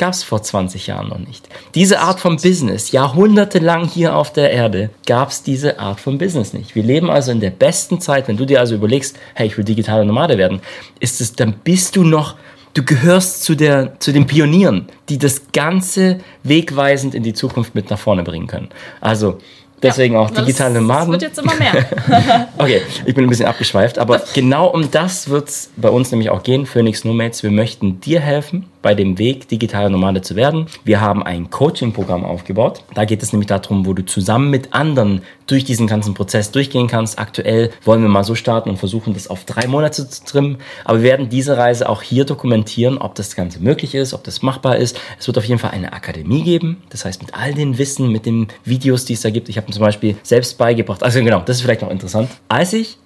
gab 0.01 0.15
es 0.15 0.23
vor 0.23 0.43
20 0.43 0.87
Jahren 0.87 1.09
noch 1.09 1.19
nicht. 1.19 1.47
Diese 1.75 2.01
Art 2.01 2.21
von 2.21 2.37
Business, 2.37 2.91
jahrhundertelang 2.91 3.87
hier 3.87 4.17
auf 4.17 4.33
der 4.33 4.51
Erde, 4.51 4.89
gab 5.07 5.29
es 5.29 5.43
diese 5.43 5.79
Art 5.79 6.01
von 6.01 6.17
Business 6.17 6.55
nicht. 6.55 6.75
Wir 6.75 6.83
leben 6.83 7.11
also 7.11 7.31
in 7.33 7.41
der 7.41 7.51
besten 7.51 8.01
Zeit, 8.01 8.27
wenn 8.27 8.39
du 8.39 8.47
dir 8.47 8.61
also 8.61 8.75
überlegst, 8.75 9.19
hey, 9.35 9.47
ich 9.47 9.59
will 9.59 9.65
digitaler 9.65 10.05
Nomade 10.05 10.39
werden, 10.39 10.63
ist 11.01 11.21
es, 11.21 11.35
dann 11.35 11.53
bist 11.65 11.97
du 11.97 12.03
noch, 12.03 12.37
du 12.73 12.83
gehörst 12.83 13.45
zu, 13.45 13.55
der, 13.55 14.01
zu 14.01 14.13
den 14.13 14.27
Pionieren, 14.27 14.89
die 15.11 15.19
das 15.19 15.53
Ganze 15.53 16.21
wegweisend 16.45 17.15
in 17.15 17.23
die 17.23 17.35
Zukunft 17.35 17.75
mit 17.75 17.91
nach 17.91 17.99
vorne 17.99 18.23
bringen 18.23 18.47
können. 18.47 18.71
Also, 19.03 19.39
deswegen 19.83 20.17
auch 20.17 20.31
das- 20.31 20.45
digitale 20.45 20.75
Nomaden. 20.75 21.13
Das 21.13 21.21
wird 21.21 21.23
jetzt 21.23 21.39
immer 21.39 21.55
mehr. 21.57 22.49
Okay, 22.59 22.83
ich 23.07 23.15
bin 23.15 23.25
ein 23.25 23.29
bisschen 23.31 23.47
abgeschweift, 23.47 23.99
aber 23.99 24.23
genau 24.35 24.67
um 24.69 24.91
das 24.91 25.29
wird 25.29 25.49
es 25.49 25.71
bei 25.77 25.89
uns 25.89 26.11
nämlich 26.11 26.31
auch 26.31 26.43
gehen, 26.43 26.67
Phoenix 26.67 27.05
Nomads. 27.05 27.43
Wir 27.43 27.51
möchten 27.51 28.01
dir 28.01 28.21
helfen, 28.21 28.67
bei 28.83 28.95
dem 28.95 29.19
Weg, 29.19 29.49
digitaler 29.49 29.91
Nomade 29.91 30.23
zu 30.23 30.37
werden. 30.37 30.67
Wir 30.85 31.01
haben 31.01 31.23
ein 31.23 31.51
Coaching-Programm 31.51 32.25
aufgebaut. 32.25 32.85
Da 32.95 33.05
geht 33.05 33.23
es 33.23 33.33
nämlich 33.33 33.49
darum, 33.49 33.87
wo 33.87 33.93
du 33.93 34.05
zusammen 34.05 34.51
mit 34.51 34.73
anderen 34.73 35.23
durch 35.47 35.65
diesen 35.65 35.87
ganzen 35.87 36.15
Prozess 36.15 36.51
durchgehen 36.53 36.87
kannst. 36.87 37.19
Aktuell 37.19 37.71
wollen 37.85 38.03
wir 38.03 38.09
mal 38.09 38.25
so 38.25 38.35
starten 38.35 38.71
und 38.71 38.77
versuchen, 38.77 39.15
das 39.15 39.29
auf 39.29 39.45
drei 39.45 39.67
Monate 39.67 40.09
zu 40.09 40.25
trimmen. 40.25 40.59
Aber 40.85 40.99
wir 40.99 41.05
werden 41.05 41.29
diese 41.29 41.57
Reise 41.57 41.89
auch 41.89 42.03
hier 42.03 42.25
dokumentieren, 42.25 42.99
ob 42.99 43.15
das 43.17 43.35
Ganze 43.35 43.61
möglich 43.61 43.95
ist, 43.95 44.15
ob 44.15 44.25
das 44.25 44.43
machbar 44.43 44.77
ist. 44.77 44.99
Es 45.19 45.27
wird 45.27 45.39
auf 45.39 45.45
jeden 45.45 45.59
Fall 45.59 45.71
eine 45.73 45.93
Akademie 45.93 46.43
geben. 46.43 46.83
Das 46.91 47.05
heißt, 47.05 47.21
mit 47.23 47.35
all 47.35 47.53
den 47.53 47.79
Wissen, 47.79 48.11
mit 48.11 48.27
den 48.27 48.49
Videos, 48.65 49.05
die 49.05 49.15
es 49.15 49.23
da 49.23 49.31
gibt. 49.31 49.49
Ich 49.49 49.57
habe 49.57 49.71
zum 49.73 49.83
Beispiel 49.83 50.17
selbst 50.23 50.57
beigebracht. 50.57 51.03
Also 51.03 51.21
genau, 51.21 51.41
das 51.41 51.57
ist 51.57 51.63
vielleicht 51.63 51.83
noch 51.83 51.91
interessant. 51.91 52.31
Als 52.49 52.73
ich 52.73 52.99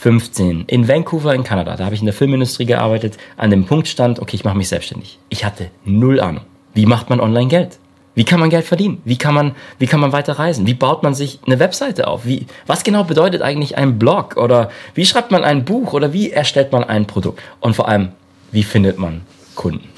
2015 0.00 0.64
in 0.68 0.86
Vancouver 0.86 1.34
in 1.34 1.42
Kanada, 1.42 1.76
da 1.76 1.84
habe 1.84 1.94
ich 1.94 2.00
in 2.00 2.06
der 2.06 2.14
Filmindustrie 2.14 2.66
gearbeitet, 2.66 3.16
an 3.36 3.50
dem 3.50 3.64
Punkt 3.64 3.88
stand, 3.88 4.20
okay, 4.20 4.36
ich 4.36 4.44
mache 4.44 4.56
mich 4.56 4.68
selbstständig. 4.68 5.18
Ich 5.28 5.44
hatte 5.44 5.70
null 5.84 6.20
Ahnung. 6.20 6.44
Wie 6.74 6.86
macht 6.86 7.10
man 7.10 7.20
online 7.20 7.48
Geld? 7.48 7.78
Wie 8.14 8.24
kann 8.24 8.40
man 8.40 8.50
Geld 8.50 8.64
verdienen? 8.64 9.00
Wie 9.04 9.16
kann 9.16 9.34
man, 9.34 9.54
wie 9.78 9.86
kann 9.86 10.00
man 10.00 10.12
weiter 10.12 10.38
reisen? 10.38 10.66
Wie 10.66 10.74
baut 10.74 11.02
man 11.02 11.14
sich 11.14 11.40
eine 11.46 11.58
Webseite 11.58 12.06
auf? 12.08 12.26
Wie, 12.26 12.46
was 12.66 12.82
genau 12.82 13.04
bedeutet 13.04 13.42
eigentlich 13.42 13.76
ein 13.78 13.98
Blog? 13.98 14.36
Oder 14.36 14.70
wie 14.94 15.04
schreibt 15.04 15.30
man 15.30 15.44
ein 15.44 15.64
Buch? 15.64 15.92
Oder 15.92 16.12
wie 16.12 16.30
erstellt 16.30 16.72
man 16.72 16.84
ein 16.84 17.06
Produkt? 17.06 17.40
Und 17.60 17.74
vor 17.74 17.88
allem, 17.88 18.10
wie 18.50 18.64
findet 18.64 18.98
man 18.98 19.22
Kunden? 19.54 19.88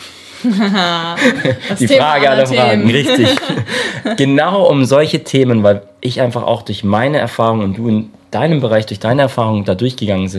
Die 0.42 1.86
Thema 1.86 2.04
Frage 2.04 2.30
aller 2.30 2.38
aller 2.38 2.46
Fragen, 2.46 2.86
Themen. 2.86 2.90
richtig. 2.90 3.28
genau 4.16 4.64
um 4.64 4.86
solche 4.86 5.24
Themen, 5.24 5.62
weil 5.62 5.82
ich 6.00 6.20
einfach 6.20 6.42
auch 6.42 6.62
durch 6.62 6.84
meine 6.84 7.18
Erfahrung 7.18 7.60
und 7.60 7.76
du 7.76 7.88
in 7.88 8.10
deinem 8.30 8.60
Bereich, 8.60 8.86
durch 8.86 9.00
deine 9.00 9.22
Erfahrungen 9.22 9.64
da 9.64 9.74
durchgegangen 9.74 10.30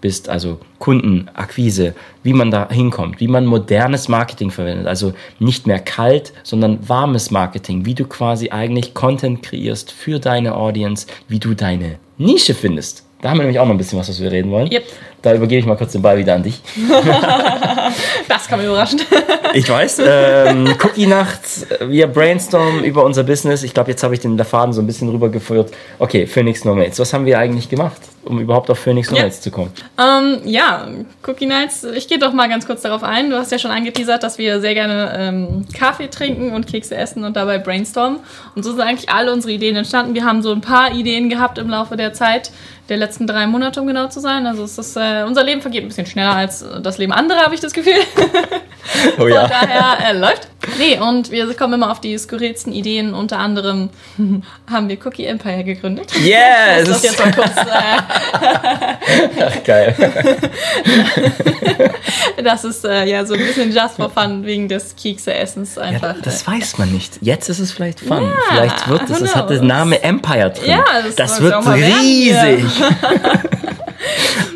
bist, 0.00 0.28
also 0.28 0.60
Kundenakquise, 0.78 1.94
wie 2.22 2.32
man 2.32 2.50
da 2.50 2.68
hinkommt, 2.70 3.20
wie 3.20 3.28
man 3.28 3.46
modernes 3.46 4.08
Marketing 4.08 4.50
verwendet, 4.50 4.86
also 4.86 5.14
nicht 5.38 5.66
mehr 5.66 5.80
kalt, 5.80 6.32
sondern 6.42 6.88
warmes 6.88 7.30
Marketing, 7.30 7.84
wie 7.84 7.94
du 7.94 8.04
quasi 8.04 8.50
eigentlich 8.50 8.94
Content 8.94 9.42
kreierst 9.42 9.90
für 9.90 10.18
deine 10.18 10.56
Audience, 10.56 11.06
wie 11.28 11.38
du 11.38 11.54
deine 11.54 11.98
Nische 12.18 12.54
findest. 12.54 13.07
Da 13.20 13.30
haben 13.30 13.38
wir 13.38 13.42
nämlich 13.42 13.58
auch 13.58 13.64
noch 13.64 13.74
ein 13.74 13.78
bisschen 13.78 13.98
was, 13.98 14.08
was 14.08 14.20
wir 14.20 14.30
reden 14.30 14.50
wollen. 14.52 14.70
Yep. 14.70 14.84
Da 15.22 15.34
übergebe 15.34 15.58
ich 15.58 15.66
mal 15.66 15.76
kurz 15.76 15.90
den 15.90 16.02
Ball 16.02 16.16
wieder 16.18 16.34
an 16.34 16.44
dich. 16.44 16.60
das 18.28 18.46
kann 18.46 18.60
mich 18.60 18.68
überraschen. 18.68 19.00
ich 19.54 19.68
weiß. 19.68 20.00
Ähm, 20.06 20.68
Cookie-Nacht, 20.80 21.40
wir 21.88 22.06
brainstormen 22.06 22.84
über 22.84 23.04
unser 23.04 23.24
Business. 23.24 23.64
Ich 23.64 23.74
glaube, 23.74 23.90
jetzt 23.90 24.04
habe 24.04 24.14
ich 24.14 24.20
den 24.20 24.38
Faden 24.38 24.72
so 24.72 24.80
ein 24.80 24.86
bisschen 24.86 25.08
rübergeführt. 25.08 25.72
Okay, 25.98 26.28
Phoenix 26.28 26.64
Nomads. 26.64 27.00
Was 27.00 27.12
haben 27.12 27.26
wir 27.26 27.40
eigentlich 27.40 27.68
gemacht, 27.68 28.00
um 28.28 28.38
überhaupt 28.40 28.70
auf 28.70 28.78
Phoenix 28.78 29.10
Nomads 29.10 29.36
ja. 29.36 29.42
zu 29.42 29.50
kommen? 29.50 29.72
Ähm, 29.98 30.40
ja, 30.44 30.86
Cookie 31.26 31.46
Nights. 31.46 31.84
Ich 31.84 32.08
gehe 32.08 32.18
doch 32.18 32.32
mal 32.32 32.48
ganz 32.48 32.66
kurz 32.66 32.82
darauf 32.82 33.02
ein. 33.02 33.30
Du 33.30 33.36
hast 33.36 33.50
ja 33.50 33.58
schon 33.58 33.70
angeteasert, 33.70 34.22
dass 34.22 34.38
wir 34.38 34.60
sehr 34.60 34.74
gerne 34.74 35.12
ähm, 35.16 35.66
Kaffee 35.76 36.08
trinken 36.08 36.52
und 36.52 36.66
Kekse 36.66 36.96
essen 36.96 37.24
und 37.24 37.36
dabei 37.36 37.58
brainstormen. 37.58 38.20
Und 38.54 38.62
so 38.62 38.72
sind 38.72 38.82
eigentlich 38.82 39.08
alle 39.08 39.32
unsere 39.32 39.52
Ideen 39.52 39.76
entstanden. 39.76 40.14
Wir 40.14 40.24
haben 40.24 40.42
so 40.42 40.52
ein 40.52 40.60
paar 40.60 40.92
Ideen 40.92 41.28
gehabt 41.28 41.58
im 41.58 41.68
Laufe 41.68 41.96
der 41.96 42.12
Zeit 42.12 42.52
der 42.88 42.96
letzten 42.96 43.26
drei 43.26 43.46
Monate, 43.46 43.80
um 43.80 43.86
genau 43.86 44.08
zu 44.08 44.20
sein. 44.20 44.46
Also 44.46 44.64
es 44.64 44.78
ist, 44.78 44.96
äh, 44.96 45.24
unser 45.26 45.44
Leben 45.44 45.60
vergeht 45.60 45.82
ein 45.82 45.88
bisschen 45.88 46.06
schneller 46.06 46.34
als 46.34 46.64
das 46.82 46.98
Leben 46.98 47.12
anderer, 47.12 47.40
habe 47.40 47.54
ich 47.54 47.60
das 47.60 47.72
Gefühl. 47.72 48.00
Oh 49.18 49.28
ja. 49.28 49.42
Von 49.42 49.50
daher 49.50 50.10
äh, 50.10 50.18
läuft. 50.18 50.48
Nee, 50.78 50.98
und 50.98 51.30
wir 51.30 51.52
kommen 51.54 51.74
immer 51.74 51.90
auf 51.90 52.00
die 52.00 52.16
skurrilsten 52.18 52.72
Ideen. 52.72 53.14
Unter 53.14 53.38
anderem 53.38 53.90
haben 54.70 54.88
wir 54.88 54.96
Cookie 55.04 55.24
Empire 55.24 55.64
gegründet. 55.64 56.12
Yes! 56.22 56.86
Das 56.86 56.96
ist 56.96 57.04
jetzt 57.04 57.18
mal 57.18 57.32
kurz. 57.32 57.56
Äh, 57.56 57.98
Ach, 59.46 59.64
geil. 59.64 59.94
das 62.42 62.64
ist 62.64 62.84
äh, 62.84 63.04
ja 63.04 63.24
so 63.24 63.34
ein 63.34 63.40
bisschen 63.40 63.72
just 63.72 63.96
for 63.96 64.10
fun 64.10 64.44
wegen 64.44 64.68
des 64.68 64.94
Kekse-Essens 64.96 65.78
einfach. 65.78 66.16
Ja, 66.16 66.22
das 66.22 66.46
weiß 66.46 66.78
man 66.78 66.92
nicht. 66.92 67.18
Jetzt 67.20 67.48
ist 67.48 67.58
es 67.58 67.72
vielleicht 67.72 68.00
fun. 68.00 68.22
Ja, 68.22 68.32
vielleicht 68.50 68.88
wird 68.88 69.10
es, 69.10 69.20
es 69.20 69.36
hat 69.36 69.50
den 69.50 69.66
Name 69.66 70.02
Empire 70.02 70.50
drin. 70.50 70.70
Ja, 70.70 70.84
das, 71.04 71.16
das 71.16 71.40
wird 71.40 71.66
riesig. 71.66 72.64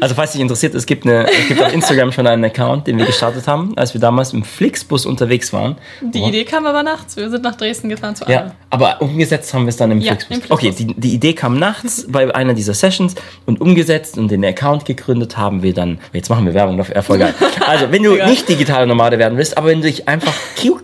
Also 0.00 0.14
falls 0.14 0.32
dich 0.32 0.40
interessiert, 0.40 0.74
es 0.74 0.86
gibt, 0.86 1.06
eine, 1.06 1.26
es 1.28 1.48
gibt 1.48 1.62
auf 1.62 1.72
Instagram 1.72 2.12
schon 2.12 2.26
einen 2.26 2.44
Account, 2.44 2.86
den 2.86 2.98
wir 2.98 3.06
gestartet 3.06 3.46
haben, 3.46 3.72
als 3.76 3.94
wir 3.94 4.00
damals 4.00 4.32
im 4.32 4.44
Flixbus 4.44 5.06
unterwegs 5.06 5.52
waren. 5.52 5.76
Die 6.00 6.22
Idee 6.22 6.44
kam 6.44 6.66
aber 6.66 6.82
nachts. 6.82 7.16
Wir 7.16 7.30
sind 7.30 7.42
nach 7.42 7.54
Dresden 7.54 7.88
gefahren 7.88 8.16
zu 8.16 8.24
Ja, 8.28 8.52
aber 8.70 9.00
umgesetzt 9.00 9.52
haben 9.54 9.64
wir 9.64 9.70
es 9.70 9.76
dann 9.76 9.90
im, 9.90 10.00
ja, 10.00 10.12
Flixbus. 10.12 10.36
im 10.36 10.42
Flixbus. 10.42 10.58
Okay, 10.58 10.74
die, 10.76 11.00
die 11.00 11.14
Idee 11.14 11.34
kam 11.34 11.58
nachts 11.58 12.06
bei 12.08 12.34
einer 12.34 12.54
dieser 12.54 12.74
Sessions 12.74 13.14
und 13.46 13.60
umgesetzt 13.60 14.18
und 14.18 14.30
den 14.30 14.44
Account 14.44 14.84
gegründet 14.84 15.36
haben 15.36 15.62
wir 15.62 15.74
dann. 15.74 15.98
Jetzt 16.12 16.30
machen 16.30 16.46
wir 16.46 16.54
Werbung 16.54 16.78
dafür, 16.78 17.18
geil. 17.18 17.34
Also, 17.66 17.92
wenn 17.92 18.02
du 18.02 18.14
nicht 18.26 18.48
digitale 18.48 18.86
Nomade 18.86 19.18
werden 19.18 19.38
willst, 19.38 19.56
aber 19.56 19.68
wenn 19.68 19.80
du 19.80 19.86
dich 19.86 20.08
einfach 20.08 20.34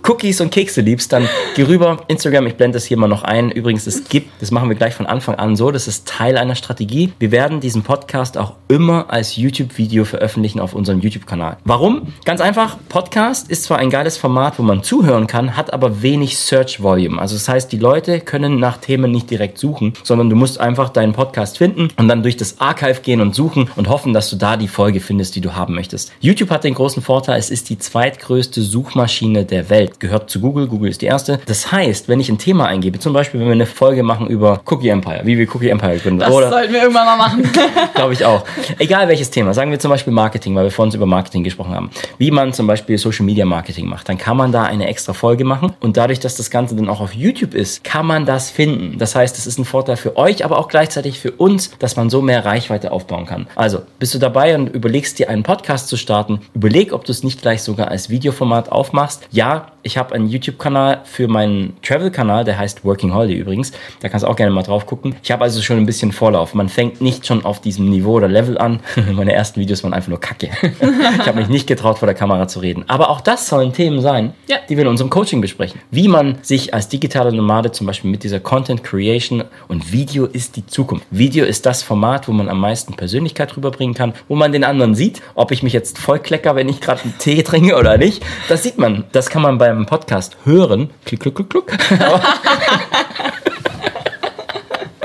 Cookies 0.09 0.41
und 0.41 0.51
Kekse 0.51 0.81
liebst, 0.81 1.13
dann 1.13 1.29
geh 1.55 1.65
rüber. 1.65 1.99
Instagram, 2.09 2.47
ich 2.47 2.55
blende 2.55 2.77
das 2.77 2.85
hier 2.85 2.97
mal 2.97 3.09
noch 3.09 3.25
ein. 3.25 3.51
Übrigens, 3.51 3.87
es 3.87 4.05
gibt, 4.05 4.41
das 4.41 4.51
machen 4.51 4.69
wir 4.69 4.77
gleich 4.77 4.95
von 4.95 5.07
Anfang 5.07 5.35
an 5.35 5.57
so, 5.57 5.71
das 5.71 5.89
ist 5.89 6.09
Teil 6.09 6.39
einer 6.39 6.55
Strategie. 6.55 7.13
Wir 7.19 7.31
werden 7.31 7.61
diesen 7.61 7.83
Podcast 7.83 8.39
auch 8.39 8.55
immer 8.69 9.07
als 9.09 9.37
YouTube-Video 9.37 10.05
veröffentlichen 10.05 10.61
auf 10.61 10.75
unserem 10.75 11.01
YouTube-Kanal. 11.01 11.57
Warum? 11.65 12.13
Ganz 12.25 12.41
einfach, 12.41 12.77
Podcast 12.89 13.51
ist 13.51 13.65
zwar 13.65 13.79
ein 13.79 13.91
geiles 13.91 14.17
Format, 14.17 14.59
wo 14.59 14.63
man 14.63 14.83
zuhören 14.83 15.27
kann, 15.27 15.57
hat 15.57 15.73
aber 15.73 16.03
wenig 16.03 16.39
Search 16.39 16.83
Volume. 16.83 17.21
Also 17.21 17.35
das 17.35 17.49
heißt, 17.49 17.73
die 17.73 17.79
Leute 17.79 18.21
können 18.21 18.59
nach 18.59 18.79
Themen 18.79 19.11
nicht 19.11 19.31
direkt 19.31 19.59
suchen, 19.59 19.95
sondern 20.03 20.29
du 20.29 20.37
musst 20.37 20.61
einfach 20.61 20.91
deinen 20.91 21.13
Podcast 21.13 21.59
finden 21.59 21.89
und 21.97 22.09
dann 22.09 22.23
durch 22.23 22.37
das 22.37 22.61
Archive 22.61 23.01
gehen 23.01 23.21
und 23.21 23.35
suchen 23.35 23.71
und 23.77 23.89
hoffen, 23.89 24.13
dass 24.13 24.29
du 24.31 24.37
da 24.37 24.57
die 24.57 24.69
Folge 24.69 25.01
findest, 25.01 25.37
die 25.37 25.41
du 25.41 25.55
haben 25.55 25.75
möchtest. 25.75 26.13
YouTube 26.21 26.51
hat 26.51 26.65
den 26.65 26.75
großen 26.75 27.03
Vorteil, 27.03 27.39
es 27.39 27.51
ist 27.51 27.71
die 27.71 27.79
zweitgrößte 27.79 28.61
Suchmaschine 28.63 29.45
der 29.45 29.71
Welt. 29.71 30.01
Gehört 30.01 30.31
zu 30.31 30.41
Google, 30.41 30.67
Google 30.69 30.91
ist 30.91 31.03
die 31.03 31.07
erste. 31.07 31.41
Das 31.47 31.73
heißt, 31.73 32.09
wenn 32.09 32.21
ich 32.21 32.29
ein 32.29 32.39
Thema 32.39 32.67
eingebe, 32.67 32.99
zum 32.99 33.13
Beispiel, 33.13 33.41
wenn 33.41 33.47
wir 33.47 33.53
eine 33.53 33.67
Folge 33.67 34.03
machen 34.03 34.27
über 34.27 34.61
Cookie 34.67 34.89
Empire, 34.89 35.23
wie 35.25 35.39
wir 35.39 35.49
Cookie 35.55 35.69
Empire 35.69 35.99
gründen. 35.99 36.21
Das 36.21 36.33
oder, 36.33 36.51
sollten 36.51 36.73
wir 36.73 36.83
irgendwann 36.83 37.07
mal 37.07 37.17
machen. 37.17 37.49
Glaube 37.95 38.13
ich 38.13 38.25
auch. 38.25 38.45
Egal 38.79 39.09
welches 39.09 39.31
Thema, 39.31 39.55
sagen 39.55 39.71
wir 39.71 39.79
zum 39.79 39.91
Beispiel 39.91 40.13
Marketing, 40.13 40.55
weil 40.55 40.65
wir 40.65 40.71
vorhin 40.71 40.95
über 40.95 41.07
Marketing 41.07 41.45
gesprochen 41.45 41.75
haben, 41.75 41.91
wie 42.19 42.31
man 42.31 42.53
zum 42.53 42.67
Beispiel 42.67 42.99
Social 42.99 43.25
Media 43.25 43.45
Marketing 43.45 43.87
macht, 43.87 44.09
dann 44.09 44.19
kann 44.19 44.37
man 44.37 44.53
da 44.53 44.65
eine 44.65 44.87
extra 44.87 45.13
Folge 45.13 45.45
machen 45.45 45.73
und 45.81 45.97
dadurch, 45.97 46.21
dass 46.21 46.37
das 46.37 46.51
Ganze 46.51 46.77
dann 46.77 46.89
auch 46.89 47.01
auf 47.01 47.15
YouTube 47.15 47.55
ist, 47.55 47.85
kann 47.85 48.07
man 48.07 48.27
das 48.27 48.51
finden. 48.51 48.99
Das 48.99 49.15
heißt, 49.15 49.37
es 49.39 49.47
ist 49.47 49.59
ein 49.59 49.65
Vorteil 49.65 49.97
für 49.97 50.17
euch, 50.17 50.45
aber 50.45 50.59
auch 50.59 50.69
gleichzeitig 50.69 51.19
für 51.19 51.33
uns, 51.33 51.71
dass 51.79 51.97
man 51.97 52.11
so 52.11 52.23
mehr 52.23 52.45
Reichweite 52.45 52.93
aufbauen 52.93 53.27
kann. 53.27 53.47
Also, 53.55 53.81
bist 53.99 54.15
du 54.15 54.19
dabei 54.19 54.55
und 54.55 54.69
überlegst 54.69 55.19
dir 55.19 55.29
einen 55.29 55.43
Podcast 55.43 55.89
zu 55.89 55.97
starten, 55.97 56.41
überleg, 56.55 56.93
ob 56.93 57.05
du 57.05 57.13
es 57.13 57.23
nicht 57.23 57.43
gleich 57.43 57.63
sogar 57.63 57.89
als 57.89 58.11
Videoformat 58.11 58.71
aufmachst. 58.71 59.27
Ja, 59.31 59.73
ich 59.83 59.97
habe 59.97 60.15
einen 60.15 60.29
YouTube-Kanal 60.29 61.01
für 61.05 61.29
meinen 61.29 61.77
Travel-Kanal, 61.83 62.45
der 62.45 62.59
heißt 62.59 62.85
Working 62.85 63.15
Holiday 63.15 63.37
übrigens. 63.37 63.73
Da 64.01 64.09
kannst 64.09 64.25
du 64.25 64.29
auch 64.29 64.37
gerne 64.37 64.53
mal 64.53 64.63
drauf 64.63 64.87
gucken. 64.87 65.17
Ich 65.23 65.31
habe 65.31 65.45
also 65.45 65.63
schon 65.63 65.79
ein 65.79 65.87
bisschen 65.87 66.13
Vorlauf. 66.13 66.55
Man 66.55 66.69
fängt 66.69 67.01
nicht 67.01 67.27
schon 67.27 67.45
auf 67.45 67.61
diesem 67.61 67.89
Niveau 67.89 68.15
oder 68.15 68.28
Level 68.31 68.59
an. 68.59 68.81
Meine 69.13 69.33
ersten 69.33 69.61
Videos 69.61 69.83
waren 69.83 69.95
einfach 69.95 70.09
nur 70.09 70.21
Kacke. 70.21 70.51
ich 70.61 71.27
habe 71.27 71.39
mich 71.39 71.49
nicht 71.49 71.67
getraut, 71.67 71.99
vor 71.99 72.07
der 72.07 72.15
Kamera 72.15 72.49
zu 72.49 72.61
reden. 72.61 72.85
Aber 72.89 73.11
auch 73.11 73.21
das 73.21 73.49
sollen 73.49 73.73
Themen 73.73 74.01
sein, 74.01 74.35
ja. 74.49 74.57
die 74.69 74.77
wir 74.77 74.83
in 74.83 74.89
unserem 74.89 75.11
Coaching 75.11 75.41
besprechen. 75.41 75.81
Wie 75.91 76.09
man 76.09 76.39
sich 76.43 76.75
als 76.75 76.89
digitaler 76.89 77.33
Nomade 77.33 77.73
zum 77.73 77.87
Beispiel 77.87 78.11
mit 78.11 78.23
dieser 78.23 78.41
Content 78.41 78.85
Creation 78.85 79.45
und 79.69 79.93
Video 79.93 80.27
ist 80.27 80.57
die 80.57 80.67
Zukunft. 80.67 81.07
Video 81.11 81.45
ist 81.45 81.67
das 81.67 81.83
Format, 81.83 82.29
wo 82.29 82.33
man 82.33 82.49
am 82.49 82.61
meisten 82.61 82.95
Persönlichkeit 82.95 83.57
rüberbringen 83.57 83.95
kann, 83.95 84.15
wo 84.29 84.35
man 84.35 84.53
den 84.53 84.65
anderen 84.65 84.95
sieht, 84.95 85.23
ob 85.35 85.51
ich 85.51 85.63
mich 85.63 85.73
jetzt 85.73 85.99
voll 85.99 86.19
klecker, 86.19 86.57
wenn 86.57 86.69
ich 86.69 86.81
gerade 86.81 87.03
einen 87.03 87.19
Tee 87.19 87.43
trinke 87.43 87.77
oder 87.77 87.99
nicht. 87.99 88.23
Das 88.49 88.63
sieht 88.63 88.79
man. 88.79 89.05
Das 89.13 89.31
kann 89.31 89.43
man 89.43 89.59
beim 89.59 89.87
Podcast 89.87 90.37
hören. 90.45 90.91
Klick, 91.05 91.21
klick, 91.21 91.35
klick, 91.35 91.51
klick. 91.51 91.79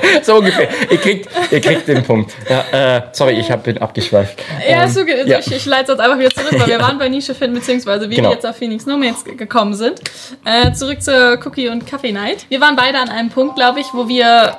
so 0.23 0.35
ungefähr. 0.35 0.69
Ihr 0.89 0.97
kriegt, 0.97 1.29
ihr 1.51 1.61
kriegt 1.61 1.87
den 1.87 2.03
Punkt. 2.03 2.33
Ja, 2.49 2.97
äh, 2.97 3.01
sorry, 3.11 3.33
ich 3.33 3.49
hab, 3.51 3.63
bin 3.63 3.77
abgeschweift. 3.77 4.41
Ja, 4.67 4.83
ähm, 4.83 4.89
so, 4.89 5.01
ja. 5.01 5.39
ich, 5.39 5.51
ich 5.51 5.65
leite 5.65 5.93
es 5.93 5.99
einfach 5.99 6.19
wieder 6.19 6.31
zurück, 6.31 6.59
weil 6.59 6.67
wir 6.67 6.79
waren 6.79 6.97
bei 6.97 7.09
Nische 7.09 7.35
finden, 7.35 7.55
beziehungsweise 7.55 8.09
wie 8.09 8.15
genau. 8.15 8.29
wir 8.29 8.35
jetzt 8.35 8.45
auf 8.45 8.57
Phoenix 8.57 8.85
Nomads 8.85 9.23
gekommen 9.25 9.73
sind. 9.73 10.01
Äh, 10.45 10.73
zurück 10.73 11.01
zur 11.01 11.39
Cookie 11.45 11.69
und 11.69 11.87
Kaffee 11.87 12.11
Night. 12.11 12.45
Wir 12.49 12.61
waren 12.61 12.75
beide 12.75 12.99
an 12.99 13.09
einem 13.09 13.29
Punkt, 13.29 13.55
glaube 13.55 13.79
ich, 13.79 13.87
wo 13.93 14.07
wir. 14.07 14.55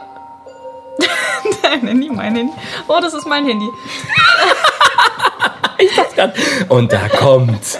Dein 1.62 1.86
Handy, 1.86 2.08
mein 2.10 2.36
Handy. 2.36 2.52
Oh, 2.88 2.98
das 3.00 3.14
ist 3.14 3.26
mein 3.26 3.46
Handy. 3.46 3.66
ich 5.78 5.94
dachte 5.94 6.14
gerade. 6.14 6.34
Und 6.68 6.92
da 6.92 7.08
kommt's. 7.08 7.78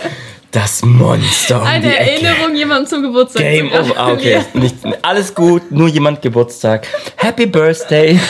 Das 0.55 0.85
Monster. 0.85 1.61
Um 1.63 1.67
Eine 1.67 1.99
Erinnerung 1.99 2.55
jemandem 2.55 2.87
zum 2.87 3.03
Geburtstag. 3.03 3.43
Game 3.43 3.73
over. 3.73 3.99
Ah, 3.99 4.13
okay. 4.13 4.39
Nicht, 4.53 4.77
alles 5.03 5.35
gut, 5.35 5.73
nur 5.73 5.89
jemand 5.89 6.23
Geburtstag. 6.23 6.87
Happy 7.17 7.45
Birthday. 7.47 8.21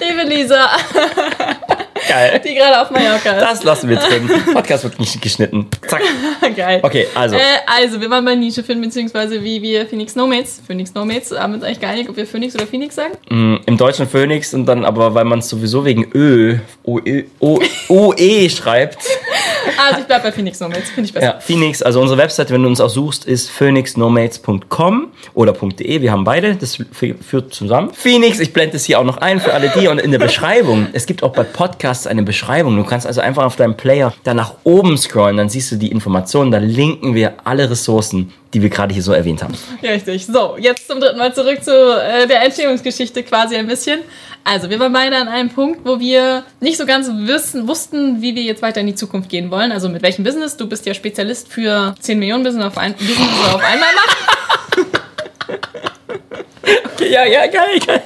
Liebe 0.00 0.22
Lisa. 0.26 0.70
Geil. 2.08 2.40
Die 2.42 2.54
gerade 2.54 2.80
auf 2.80 2.90
Mallorca 2.90 3.32
ist. 3.32 3.40
Das 3.42 3.64
lassen 3.64 3.90
wir 3.90 3.96
drin. 3.96 4.30
Podcast 4.54 4.84
wird 4.84 4.98
nicht 4.98 5.20
geschnitten. 5.20 5.66
Zack. 5.86 6.00
Geil. 6.56 6.80
Okay, 6.82 7.06
also. 7.14 7.36
Äh, 7.36 7.40
also, 7.66 8.00
wir 8.00 8.08
waren 8.08 8.24
bei 8.24 8.34
Nische 8.34 8.62
finden, 8.62 8.84
beziehungsweise 8.84 9.42
wie 9.44 9.60
wir 9.60 9.86
Phoenix 9.86 10.16
Nomads. 10.16 10.62
Phoenix 10.66 10.94
Nomads, 10.94 11.32
haben 11.32 11.52
wir 11.52 11.56
uns 11.56 11.64
eigentlich 11.64 11.80
gar 11.80 11.94
nicht, 11.94 12.08
ob 12.08 12.16
wir 12.16 12.26
Phoenix 12.26 12.54
oder 12.54 12.66
Phoenix 12.66 12.94
sagen. 12.94 13.12
Mm, 13.28 13.56
Im 13.66 13.76
Deutschen 13.76 14.08
Phoenix 14.08 14.54
und 14.54 14.64
dann 14.64 14.86
aber, 14.86 15.14
weil 15.14 15.24
man 15.24 15.40
es 15.40 15.50
sowieso 15.50 15.84
wegen 15.84 16.10
Ö, 16.14 16.56
O, 16.82 16.98
-E, 16.98 17.26
o, 17.40 17.60
o 17.88 18.14
E 18.16 18.48
schreibt. 18.48 18.98
Also, 19.86 20.00
ich 20.00 20.06
bleib 20.06 20.22
bei 20.22 20.32
Phoenix 20.32 20.60
Nomads, 20.60 20.90
finde 20.90 21.08
ich 21.08 21.14
besser. 21.14 21.26
Ja, 21.26 21.40
Phoenix, 21.40 21.82
also 21.82 22.00
unsere 22.00 22.18
Webseite, 22.18 22.52
wenn 22.52 22.62
du 22.62 22.68
uns 22.68 22.80
auch 22.80 22.88
suchst, 22.88 23.24
ist 23.24 23.50
phoenixnomads.com 23.50 25.08
oder 25.34 25.52
.de. 25.52 26.00
Wir 26.00 26.12
haben 26.12 26.24
beide, 26.24 26.56
das 26.56 26.78
führt 26.92 27.54
zusammen. 27.54 27.90
Phoenix, 27.92 28.40
ich 28.40 28.52
blende 28.52 28.76
es 28.76 28.84
hier 28.84 28.98
auch 28.98 29.04
noch 29.04 29.18
ein 29.18 29.40
für 29.40 29.52
alle 29.54 29.70
die 29.70 29.88
und 29.88 29.98
in 29.98 30.10
der 30.10 30.18
Beschreibung. 30.18 30.88
Es 30.92 31.06
gibt 31.06 31.22
auch 31.22 31.32
bei 31.32 31.44
Podcasts 31.44 32.06
eine 32.06 32.22
Beschreibung. 32.22 32.76
Du 32.76 32.84
kannst 32.84 33.06
also 33.06 33.20
einfach 33.20 33.44
auf 33.44 33.56
deinem 33.56 33.76
Player 33.76 34.12
da 34.24 34.34
nach 34.34 34.54
oben 34.64 34.96
scrollen, 34.96 35.36
dann 35.36 35.48
siehst 35.48 35.72
du 35.72 35.76
die 35.76 35.90
Informationen, 35.90 36.50
da 36.50 36.58
linken 36.58 37.14
wir 37.14 37.34
alle 37.44 37.70
Ressourcen, 37.70 38.32
die 38.54 38.62
wir 38.62 38.70
gerade 38.70 38.94
hier 38.94 39.02
so 39.02 39.12
erwähnt 39.12 39.42
haben. 39.42 39.54
Richtig. 39.82 40.26
So, 40.26 40.56
jetzt 40.58 40.86
zum 40.86 41.00
dritten 41.00 41.18
Mal 41.18 41.34
zurück 41.34 41.62
zu 41.62 41.72
äh, 41.72 42.26
der 42.26 42.42
Entstehungsgeschichte 42.42 43.22
quasi 43.24 43.56
ein 43.56 43.66
bisschen. 43.66 44.00
Also, 44.44 44.70
wir 44.70 44.78
waren 44.78 44.92
beide 44.92 45.16
an 45.16 45.28
einem 45.28 45.50
Punkt, 45.50 45.80
wo 45.84 45.98
wir 45.98 46.44
nicht 46.60 46.76
so 46.76 46.86
ganz 46.86 47.10
wissen, 47.12 47.66
wussten, 47.66 48.22
wie 48.22 48.34
wir 48.34 48.42
jetzt 48.42 48.62
weiter 48.62 48.80
in 48.80 48.86
die 48.86 48.94
Zukunft 48.94 49.28
gehen 49.28 49.50
wollen. 49.50 49.72
Also 49.72 49.88
mit 49.88 50.02
welchem 50.02 50.24
Business. 50.24 50.56
Du 50.56 50.68
bist 50.68 50.86
ja 50.86 50.94
Spezialist 50.94 51.48
für 51.48 51.94
10 51.98 52.18
Millionen 52.18 52.44
Business 52.44 52.64
auf, 52.66 52.78
ein, 52.78 52.94
Business 52.94 53.18
auf 53.52 53.62
einmal 53.62 53.94
machen. 53.94 54.26
okay, 56.84 57.10
ja, 57.10 57.24
ja, 57.24 57.46
geil, 57.46 57.78
geil. 57.86 58.02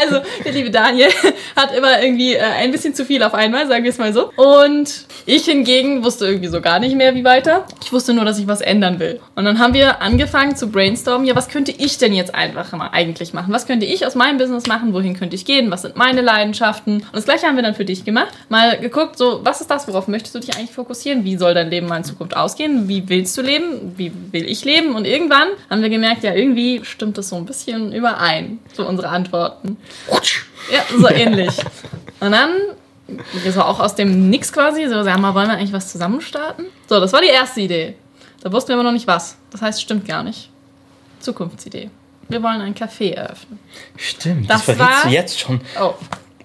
also, 0.00 0.20
der 0.44 0.52
liebe 0.52 0.70
Daniel 0.70 1.08
hat 1.56 1.74
immer 1.74 2.02
irgendwie 2.02 2.34
äh, 2.34 2.40
ein 2.40 2.70
bisschen 2.70 2.94
zu 2.94 3.04
viel 3.04 3.22
auf 3.22 3.34
einmal, 3.34 3.66
sagen 3.66 3.84
wir 3.84 3.90
es 3.90 3.98
mal 3.98 4.12
so. 4.12 4.30
Und 4.36 5.06
ich 5.26 5.44
hingegen 5.44 6.04
wusste 6.04 6.26
irgendwie 6.26 6.48
so 6.48 6.60
gar 6.60 6.78
nicht 6.78 6.96
mehr, 6.96 7.14
wie 7.14 7.24
weiter. 7.24 7.66
Ich 7.82 7.92
wusste 7.92 8.14
nur, 8.14 8.24
dass 8.24 8.38
ich 8.38 8.46
was 8.46 8.60
ändern 8.60 8.98
will. 8.98 9.20
Und 9.34 9.44
dann 9.44 9.58
haben 9.58 9.74
wir 9.74 10.02
angefangen 10.02 10.56
zu 10.56 10.70
brainstormen, 10.70 11.26
ja, 11.26 11.34
was 11.34 11.48
könnte 11.48 11.72
ich 11.72 11.98
denn 11.98 12.12
jetzt 12.12 12.34
einfach 12.34 12.72
mal 12.72 12.90
eigentlich 12.92 13.32
machen? 13.32 13.52
Was 13.52 13.66
könnte 13.66 13.86
ich 13.86 14.06
aus 14.06 14.14
meinem 14.14 14.38
Business 14.38 14.66
machen? 14.66 14.92
Wohin 14.92 15.14
könnte 15.18 15.36
ich 15.36 15.44
gehen? 15.44 15.70
Was 15.70 15.82
sind 15.82 15.96
meine 15.96 16.20
Leidenschaften? 16.20 16.96
Und 16.96 17.14
das 17.14 17.24
gleiche 17.24 17.46
haben 17.46 17.56
wir 17.56 17.62
dann 17.62 17.74
für 17.74 17.84
dich 17.84 18.04
gemacht. 18.04 18.32
Mal 18.48 18.78
geguckt, 18.78 19.16
so, 19.16 19.40
was 19.44 19.60
ist 19.60 19.70
das? 19.70 19.88
Worauf 19.88 20.08
möchtest 20.08 20.34
du 20.34 20.40
dich 20.40 20.54
eigentlich 20.54 20.72
fokussieren? 20.72 21.24
Wie 21.24 21.36
soll 21.36 21.54
dein 21.54 21.70
Leben 21.70 21.86
mal 21.86 21.98
in 21.98 22.04
Zukunft 22.04 22.36
ausgehen? 22.36 22.88
Wie 22.88 23.08
willst 23.08 23.36
du 23.36 23.42
leben? 23.42 23.94
Wie 23.96 24.12
will 24.32 24.48
ich 24.48 24.64
leben? 24.64 24.94
Und 24.94 25.06
irgendwann 25.06 25.48
haben 25.70 25.82
wir 25.82 25.90
gemerkt, 25.90 26.24
ja, 26.24 26.34
irgendwie 26.34 26.82
stimmt 26.84 27.18
das 27.18 27.23
so 27.28 27.36
ein 27.36 27.44
bisschen 27.46 27.92
überein, 27.92 28.58
so 28.72 28.86
unsere 28.86 29.08
Antworten. 29.08 29.76
Ja, 30.72 30.82
so 30.98 31.08
ähnlich. 31.08 31.56
Und 32.20 32.32
dann, 32.32 32.50
so 33.50 33.62
auch 33.62 33.80
aus 33.80 33.94
dem 33.94 34.30
Nix 34.30 34.52
quasi, 34.52 34.86
so, 34.88 35.02
sag 35.02 35.18
mal, 35.18 35.34
wollen 35.34 35.48
wir 35.48 35.56
eigentlich 35.56 35.72
was 35.72 35.90
zusammen 35.92 36.20
starten? 36.20 36.64
So, 36.88 37.00
das 37.00 37.12
war 37.12 37.20
die 37.20 37.28
erste 37.28 37.60
Idee. 37.60 37.96
Da 38.42 38.52
wussten 38.52 38.68
wir 38.70 38.74
aber 38.74 38.82
noch 38.84 38.92
nicht 38.92 39.06
was. 39.06 39.36
Das 39.50 39.62
heißt, 39.62 39.80
stimmt 39.80 40.06
gar 40.06 40.22
nicht. 40.22 40.50
Zukunftsidee. 41.20 41.90
Wir 42.28 42.42
wollen 42.42 42.60
ein 42.60 42.74
Café 42.74 43.12
eröffnen. 43.14 43.58
Stimmt, 43.96 44.48
Das 44.50 44.64
das, 44.66 44.78
war- 44.78 45.02
du 45.04 45.08
jetzt 45.10 45.38
schon. 45.40 45.60
Oh. 45.80 45.94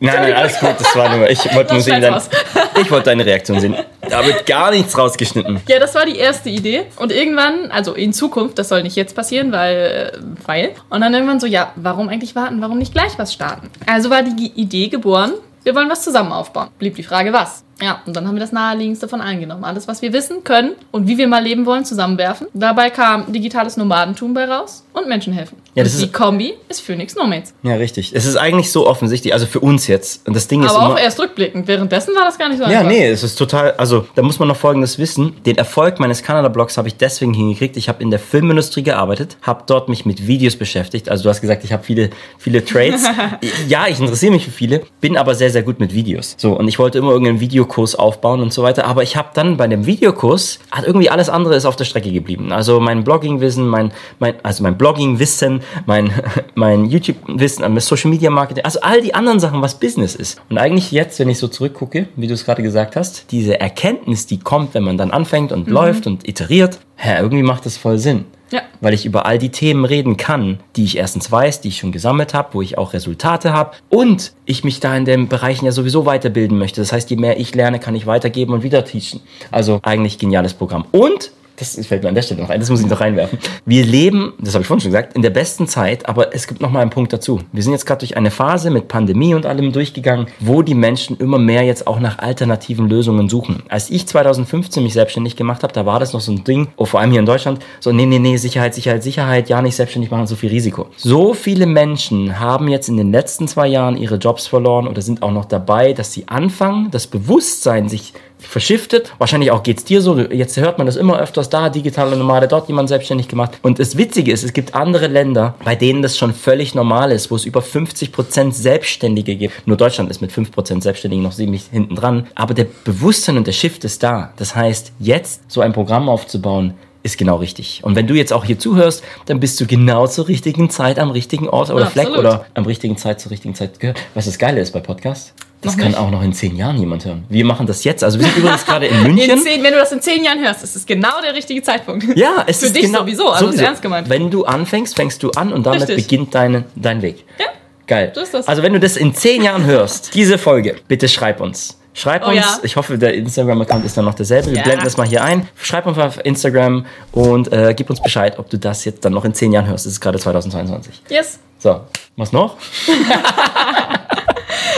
Nein, 0.01 0.15
nein, 0.22 0.34
alles 0.34 0.60
gut, 0.60 0.75
das 0.77 0.96
war 0.96 1.15
nur, 1.15 1.29
ich 1.29 1.53
wollte 1.53 1.74
nur 1.74 1.82
sehen, 1.82 2.01
dein, 2.01 2.15
ich 2.82 2.89
wollte 2.89 3.06
deine 3.06 3.25
Reaktion 3.25 3.60
sehen. 3.60 3.75
Da 4.10 4.25
wird 4.25 4.46
gar 4.46 4.72
nichts 4.72 4.98
rausgeschnitten. 4.98 5.62
Ja, 5.68 5.79
das 5.79 5.94
war 5.94 6.06
die 6.06 6.18
erste 6.18 6.50
Idee. 6.50 6.86
Und 6.96 7.12
irgendwann, 7.12 7.70
also 7.70 7.94
in 7.94 8.13
Zukunft, 8.13 8.58
das 8.58 8.70
soll 8.70 8.84
nicht 8.84 8.96
jetzt 8.96 9.15
passieren, 9.15 9.51
weil, 9.51 9.75
äh, 9.75 10.18
weil. 10.46 10.72
Und 10.89 11.01
dann 11.01 11.13
irgendwann 11.13 11.39
so, 11.39 11.48
ja, 11.48 11.74
warum 11.75 12.10
eigentlich 12.10 12.36
warten? 12.36 12.62
Warum 12.62 12.77
nicht 12.77 12.94
gleich 12.94 13.18
was 13.18 13.34
starten? 13.34 13.70
Also 13.86 14.10
war 14.10 14.24
die 14.24 14.51
Idee 14.56 14.88
geboren, 14.88 15.34
wir 15.63 15.75
wollen 15.75 15.89
was 15.89 16.03
zusammen 16.03 16.32
aufbauen. 16.32 16.70
Blieb 16.79 16.96
die 16.96 17.03
Frage, 17.03 17.34
was? 17.34 17.63
Ja, 17.81 18.01
und 18.05 18.15
dann 18.15 18.27
haben 18.27 18.36
wir 18.36 18.39
das 18.41 18.51
naheliegendste 18.51 19.07
von 19.07 19.21
allen 19.21 19.39
genommen. 19.39 19.63
Alles, 19.63 19.88
was 19.88 20.01
wir 20.01 20.12
wissen, 20.13 20.43
können 20.43 20.71
und 20.91 21.07
wie 21.07 21.17
wir 21.17 21.27
mal 21.27 21.41
leben 21.43 21.65
wollen, 21.65 21.86
zusammenwerfen. 21.86 22.48
Dabei 22.53 22.89
kam 22.89 23.31
digitales 23.31 23.77
Nomadentum 23.77 24.33
bei 24.33 24.45
raus 24.45 24.83
und 24.93 25.07
Menschen 25.07 25.33
helfen. 25.33 25.57
Ja, 25.75 25.83
das 25.83 25.93
und 25.93 26.00
die 26.01 26.05
ist- 26.07 26.13
Kombi 26.13 26.53
ist 26.67 26.81
Phoenix 26.81 27.15
Nomads. 27.15 27.53
Ja, 27.63 27.75
richtig. 27.75 28.13
Es 28.13 28.25
ist 28.25 28.36
eigentlich 28.36 28.71
so 28.71 28.86
offensichtlich, 28.88 29.33
also 29.33 29.45
für 29.45 29.59
uns 29.62 29.88
jetzt. 29.88 30.27
Und 30.27 30.36
das 30.36 30.48
Ding 30.48 30.63
ist 30.63 30.71
Aber 30.71 30.93
auch 30.93 31.00
erst 31.00 31.19
rückblickend. 31.19 31.67
Währenddessen 31.67 32.13
war 32.15 32.25
das 32.25 32.38
gar 32.38 32.50
nicht 32.50 32.57
so 32.57 32.63
Ja, 32.65 32.79
einfach. 32.79 32.91
nee, 32.91 33.07
es 33.07 33.24
ist 33.24 33.36
total, 33.36 33.71
also 33.74 34.05
da 34.15 34.21
muss 34.24 34.39
man 34.39 34.48
noch 34.48 34.57
Folgendes 34.57 34.98
wissen. 35.00 35.36
Den 35.45 35.57
Erfolg 35.57 36.00
meines 36.00 36.21
Kanada-Blogs 36.24 36.77
habe 36.77 36.88
ich 36.89 36.95
deswegen 36.98 37.33
hingekriegt. 37.33 37.77
Ich 37.77 37.88
habe 37.88 38.01
in 38.03 38.09
der 38.12 38.19
Filmindustrie 38.19 38.83
gearbeitet, 38.83 39.38
habe 39.41 39.63
dort 39.67 39.88
mich 39.89 40.05
mit 40.05 40.27
Videos 40.27 40.55
beschäftigt. 40.55 41.07
Also 41.09 41.24
du 41.24 41.29
hast 41.29 41.39
gesagt, 41.41 41.63
ich 41.63 41.71
habe 41.71 41.83
viele, 41.83 42.09
viele 42.38 42.65
Trades. 42.65 43.03
ja, 43.69 43.88
ich 43.88 44.00
interessiere 44.00 44.33
mich 44.33 44.43
für 44.45 44.51
viele, 44.51 44.81
bin 45.00 45.15
aber 45.17 45.33
sehr, 45.36 45.50
sehr 45.50 45.63
gut 45.63 45.79
mit 45.79 45.93
Videos. 45.93 46.36
So, 46.38 46.53
und 46.53 46.67
ich 46.67 46.77
wollte 46.79 46.98
immer 46.98 47.12
irgendeinen 47.12 47.39
Videokurs 47.69 47.95
aufbauen 47.95 48.41
und 48.41 48.51
so 48.51 48.63
weiter. 48.63 48.85
Aber 48.85 49.03
ich 49.03 49.15
habe 49.15 49.29
dann 49.33 49.57
bei 49.57 49.67
dem 49.67 49.85
Videokurs, 49.85 50.59
hat 50.71 50.85
irgendwie 50.85 51.09
alles 51.09 51.29
andere 51.29 51.55
ist 51.55 51.65
auf 51.65 51.75
der 51.75 51.85
Strecke 51.85 52.11
geblieben. 52.11 52.51
Also 52.51 52.79
mein 52.79 53.03
Blogging-Wissen, 53.03 53.67
mein, 53.67 53.91
mein, 54.17 54.33
also 54.43 54.63
mein 54.63 54.77
Blogging-Wissen, 54.77 55.61
mein, 55.85 56.11
mein 56.55 56.85
YouTube-Wissen, 56.85 57.61
mein 57.61 57.79
Social-Media-Marketing, 57.79 58.65
also 58.65 58.81
all 58.81 59.01
die 59.01 59.13
anderen 59.13 59.39
Sachen, 59.39 59.61
was 59.61 59.79
Business 59.79 60.15
ist. 60.15 60.41
Und 60.49 60.57
eigentlich 60.57 60.91
jetzt, 60.91 61.19
wenn 61.19 61.29
ich 61.29 61.38
so 61.38 61.47
zurückgucke, 61.47 62.07
wie 62.15 62.27
du 62.27 62.33
es 62.33 62.45
gerade 62.45 62.63
gesagt 62.63 62.95
hast, 62.95 63.31
diese 63.31 63.59
Erkenntnis, 63.59 64.25
die 64.25 64.39
kommt, 64.39 64.73
wenn 64.73 64.83
man 64.83 64.97
dann 64.97 65.11
anfängt 65.11 65.51
und 65.51 65.69
läuft 65.69 66.07
und 66.07 66.27
iteriert, 66.27 66.79
hä, 66.95 67.21
irgendwie 67.21 67.43
macht 67.43 67.65
das 67.65 67.77
voll 67.77 67.99
Sinn. 67.99 68.25
Ja. 68.51 68.62
Weil 68.82 68.94
ich 68.94 69.06
über 69.06 69.25
all 69.25 69.38
die 69.38 69.50
Themen 69.50 69.86
reden 69.86 70.18
kann, 70.18 70.60
die 70.75 70.84
ich 70.86 70.98
erstens 70.98 71.32
weiß, 71.32 71.62
die 71.62 71.70
ich 71.70 71.77
schon 71.77 71.91
gesammelt 71.91 72.34
habe, 72.34 72.50
wo 72.53 72.62
ich 72.62 72.77
auch 72.77 72.94
Resultate 72.94 73.53
habe 73.53 73.72
und 73.89 74.34
ich 74.46 74.63
mich 74.63 74.79
da 74.79 74.96
in 74.96 75.06
den 75.06 75.27
Bereichen 75.27 75.65
ja 75.65 75.72
sowieso 75.72 76.06
weiterbilden 76.06 76.58
möchte. 76.58 76.82
Das 76.82 76.91
heißt, 76.91 77.10
je 77.10 77.18
mehr 77.18 77.39
ich 77.39 77.53
lerne, 77.56 77.79
kann 77.79 77.96
ich 77.96 78.06
weitergeben 78.06 78.53
und 78.53 78.63
wieder 78.63 78.86
teachen. 78.86 79.22
Also 79.51 79.79
eigentlich 79.84 80.18
geniales 80.18 80.53
Programm. 80.53 80.86
Und 80.91 81.32
das 81.60 81.86
fällt 81.86 82.04
mir 82.04 82.10
an 82.10 82.16
der 82.16 82.22
Stelle 82.22 82.42
noch 82.42 82.50
ein, 82.50 82.60
das 82.60 82.70
muss 82.70 82.82
ich 82.82 82.88
noch 82.88 83.01
reinwerfen. 83.01 83.39
Wir 83.66 83.86
leben, 83.86 84.34
das 84.39 84.54
habe 84.54 84.62
ich 84.62 84.68
vorhin 84.68 84.82
schon 84.82 84.92
gesagt, 84.92 85.16
in 85.16 85.22
der 85.22 85.30
besten 85.30 85.68
Zeit, 85.68 86.08
aber 86.08 86.34
es 86.34 86.48
gibt 86.48 86.62
noch 86.62 86.72
mal 86.72 86.80
einen 86.80 86.89
Punkt 86.89 87.12
dazu. 87.12 87.39
Wir 87.51 87.63
sind 87.63 87.74
jetzt 87.74 87.86
gerade 87.86 88.00
durch 88.00 88.18
eine 88.18 88.32
Phase 88.32 88.70
mit 88.70 88.88
Pandemie 88.88 89.36
und 89.36 89.46
allem 89.46 89.72
durchgegangen, 89.72 90.28
wo 90.39 90.62
die 90.62 90.75
Menschen 90.75 91.18
immer 91.18 91.38
mehr 91.38 91.63
jetzt 91.63 91.88
auch 91.88 92.00
nach 92.00 92.20
alternativen 92.20 92.88
Lösungen 92.88 93.30
suchen. 93.30 93.63
Als 93.70 93.89
ich 93.89 94.08
2015 94.08 94.84
mich 94.84 94.94
selbstständig 94.94 95.36
gemacht 95.36 95.63
habe, 95.63 95.74
da 95.74 95.86
war 95.86 96.00
das 96.00 96.13
noch 96.13 96.22
so 96.22 96.32
ein 96.32 96.44
Ding, 96.44 96.70
oh, 96.78 96.86
vor 96.86 97.00
allem 97.00 97.12
hier 97.12 97.20
in 97.20 97.25
Deutschland, 97.25 97.60
so 97.80 97.92
nee, 97.92 98.06
nee, 98.06 98.20
nee, 98.20 98.38
Sicherheit, 98.38 98.74
Sicherheit, 98.74 99.04
Sicherheit, 99.04 99.50
ja 99.50 99.62
nicht 99.62 99.75
selbstständig 99.75 100.12
machen, 100.12 100.28
so 100.28 100.36
viel 100.36 100.50
Risiko. 100.50 100.88
So 100.98 101.34
viele 101.34 101.66
Menschen 101.66 102.39
haben 102.39 102.68
jetzt 102.68 102.89
in 102.89 102.98
den 102.98 103.12
letzten 103.12 103.48
zwei 103.48 103.67
Jahren 103.67 103.98
ihre 103.98 104.15
Jobs 104.15 104.48
verloren 104.48 104.88
oder 104.88 105.02
sind 105.02 105.22
auch 105.22 105.32
noch 105.32 105.45
dabei, 105.45 105.93
dass 105.93 106.13
sie 106.13 106.28
anfangen, 106.28 106.89
das 106.91 107.08
Bewusstsein 107.08 107.89
sich 107.89 108.13
verschiftet. 108.39 109.13
Wahrscheinlich 109.17 109.52
auch 109.52 109.63
geht's 109.63 109.84
dir 109.84 110.02
so. 110.02 110.17
Jetzt 110.17 110.58
hört 110.58 110.78
man 110.78 110.88
das 110.88 110.95
immer 110.95 111.19
öfters 111.19 111.49
da, 111.49 111.69
digitale 111.69 112.15
Nomade, 112.15 112.47
dort 112.47 112.67
jemand 112.67 112.89
selbstständig 112.89 113.28
gemacht. 113.28 113.60
Und 113.62 113.80
das 113.80 113.97
Witzige 113.97 114.32
ist, 114.32 114.43
es 114.43 114.54
gibt 114.54 114.75
andere 114.75 115.08
Länder, 115.08 115.56
bei 115.63 115.75
denen 115.75 116.02
das 116.02 116.17
schon 116.17 116.34
völlig 116.34 116.75
normal 116.75 117.12
ist, 117.12 117.32
wo 117.32 117.36
es 117.36 117.45
über 117.45 117.62
50% 117.62 118.54
Selbstständige 118.54 119.36
gibt. 119.36 119.67
Nur 119.67 119.78
Deutschland 119.78 120.10
ist 120.10 120.21
mit 120.21 120.32
5% 120.32 120.82
Selbstständigen 120.82 121.23
noch 121.23 121.34
ziemlich 121.34 121.65
hinten 121.71 121.95
dran. 121.95 122.28
Aber 122.36 122.54
der 122.54 122.67
Bewusstsein 122.84 123.38
und 123.38 123.47
der 123.47 123.52
Shift 123.52 123.84
ist 123.84 124.04
da. 124.04 124.34
Das 124.38 124.56
heißt, 124.56 124.93
jetzt 124.99 125.52
so 125.52 125.62
ein 125.62 125.73
Programm 125.73 126.10
aufzubauen, 126.10 126.73
ist 127.02 127.17
genau 127.17 127.38
richtig. 127.38 127.82
Und 127.84 127.95
wenn 127.95 128.08
du 128.08 128.13
jetzt 128.13 128.34
auch 128.34 128.43
hier 128.43 128.60
zuhörst, 128.60 129.04
dann 129.25 129.39
bist 129.39 129.60
du 129.62 129.65
genau 129.65 130.08
zur 130.08 130.28
richtigen 130.28 130.69
Zeit 130.69 130.99
am 130.99 131.12
richtigen 131.12 131.47
Ort 131.47 131.69
oder 131.69 131.86
Fleck 131.86 132.08
Absolut. 132.08 132.25
oder 132.25 132.45
am 132.56 132.65
richtigen 132.65 132.97
Zeit 132.97 133.21
zur 133.21 133.32
richtigen 133.32 133.56
Zeit 133.56 133.80
gehört. 133.80 133.99
Was 134.13 134.25
das 134.25 134.38
Geile 134.38 134.60
ist 134.60 134.71
bei 134.71 134.80
Podcasts? 134.82 135.34
Das 135.62 135.74
Noch 135.74 135.80
kann 135.84 135.91
nicht. 135.91 136.00
auch 136.00 136.10
noch 136.10 136.22
in 136.24 136.32
zehn 136.32 136.56
Jahren 136.56 136.78
jemand 136.78 137.04
hören. 137.04 137.26
Wir 137.28 137.43
machen 137.43 137.67
das 137.67 137.84
jetzt. 137.84 138.02
Also 138.04 138.17
wir 138.17 138.26
sind 138.28 138.38
übrigens 138.38 138.65
gerade 138.65 138.88
in 138.88 138.95
In 139.06 139.15
München. 139.15 139.39
zehn, 139.41 139.62
wenn 139.62 139.74
du 139.74 139.80
das 139.80 139.91
in 139.91 140.02
zehn 140.02 140.24
Jahren 140.24 140.39
hörst, 140.39 140.63
ist 140.63 140.76
es 140.78 140.86
genau 140.86 141.19
der 141.22 141.34
richtige 141.36 141.62
Zeitpunkt. 141.62 142.06
Ja, 142.17 142.45
es 142.48 142.60
Für 142.60 142.67
ist 142.67 142.76
dich 142.78 142.84
genau, 142.86 143.00
sowieso, 143.00 143.30
also 143.30 143.48
ist 143.48 143.60
ernst 143.60 143.82
gemeint. 143.82 144.08
Wenn 144.10 144.32
du 144.32 144.45
anfängst, 144.45 144.95
fängst 144.95 145.22
du 145.22 145.32
an 145.32 145.52
und 145.52 145.65
damit 145.65 145.82
Richtig. 145.82 145.98
beginnt 146.08 146.34
deine, 146.34 146.63
dein 146.76 147.02
Weg. 147.02 147.26
Ja. 147.38 147.48
Geil. 147.88 148.12
So 148.15 148.22
ist 148.22 148.34
das. 148.34 148.48
Also 148.48 148.63
wenn 148.63 148.72
du 148.72 148.80
das 148.80 148.95
in 148.95 149.13
zehn 149.13 149.41
Jahren 149.43 149.65
hörst, 149.65 150.13
diese 150.13 150.38
Folge, 150.38 150.76
bitte 150.88 151.10
schreib 151.10 151.41
uns. 151.41 151.76
Schreib 151.93 152.24
Oh 152.26 152.30
uns, 152.30 152.38
ja. 152.38 152.60
ich 152.63 152.78
hoffe, 152.78 152.98
der 152.98 153.13
Instagram-Account 153.15 153.84
ist 153.84 153.98
dann 153.98 154.06
noch 154.06 154.13
derselbe. 154.13 154.52
Wir 154.52 154.58
Ja. 154.58 154.63
blenden 154.63 154.86
das 154.86 154.95
mal 154.95 155.08
hier 155.08 155.24
ein. 155.24 155.50
Schreib 155.62 155.86
uns 155.88 155.98
auf 155.98 156.24
Instagram 156.24 156.86
und 157.12 157.52
äh, 157.52 157.74
gib 157.76 157.89
uns 157.89 158.02
Bescheid, 158.02 158.39
ob 158.39 158.50
du 158.50 158.58
das 158.58 158.86
jetzt 158.86 159.04
dann 159.04 159.12
noch 159.12 159.26
in 159.26 159.34
zehn 159.34 159.52
Jahren 159.52 159.67
hörst. 159.67 159.86
Es 159.88 159.93
ist 159.93 160.00
gerade 160.00 160.19
2022. 160.19 161.02
Yes. 161.10 161.39
So, 161.58 161.82
was 162.15 162.32
noch? 162.32 162.56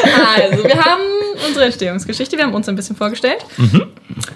Also, 0.03 0.63
wir 0.63 0.83
haben 0.83 1.01
unsere 1.47 1.65
Entstehungsgeschichte, 1.65 2.37
wir 2.37 2.45
haben 2.45 2.53
uns 2.53 2.67
ein 2.69 2.75
bisschen 2.75 2.95
vorgestellt. 2.95 3.45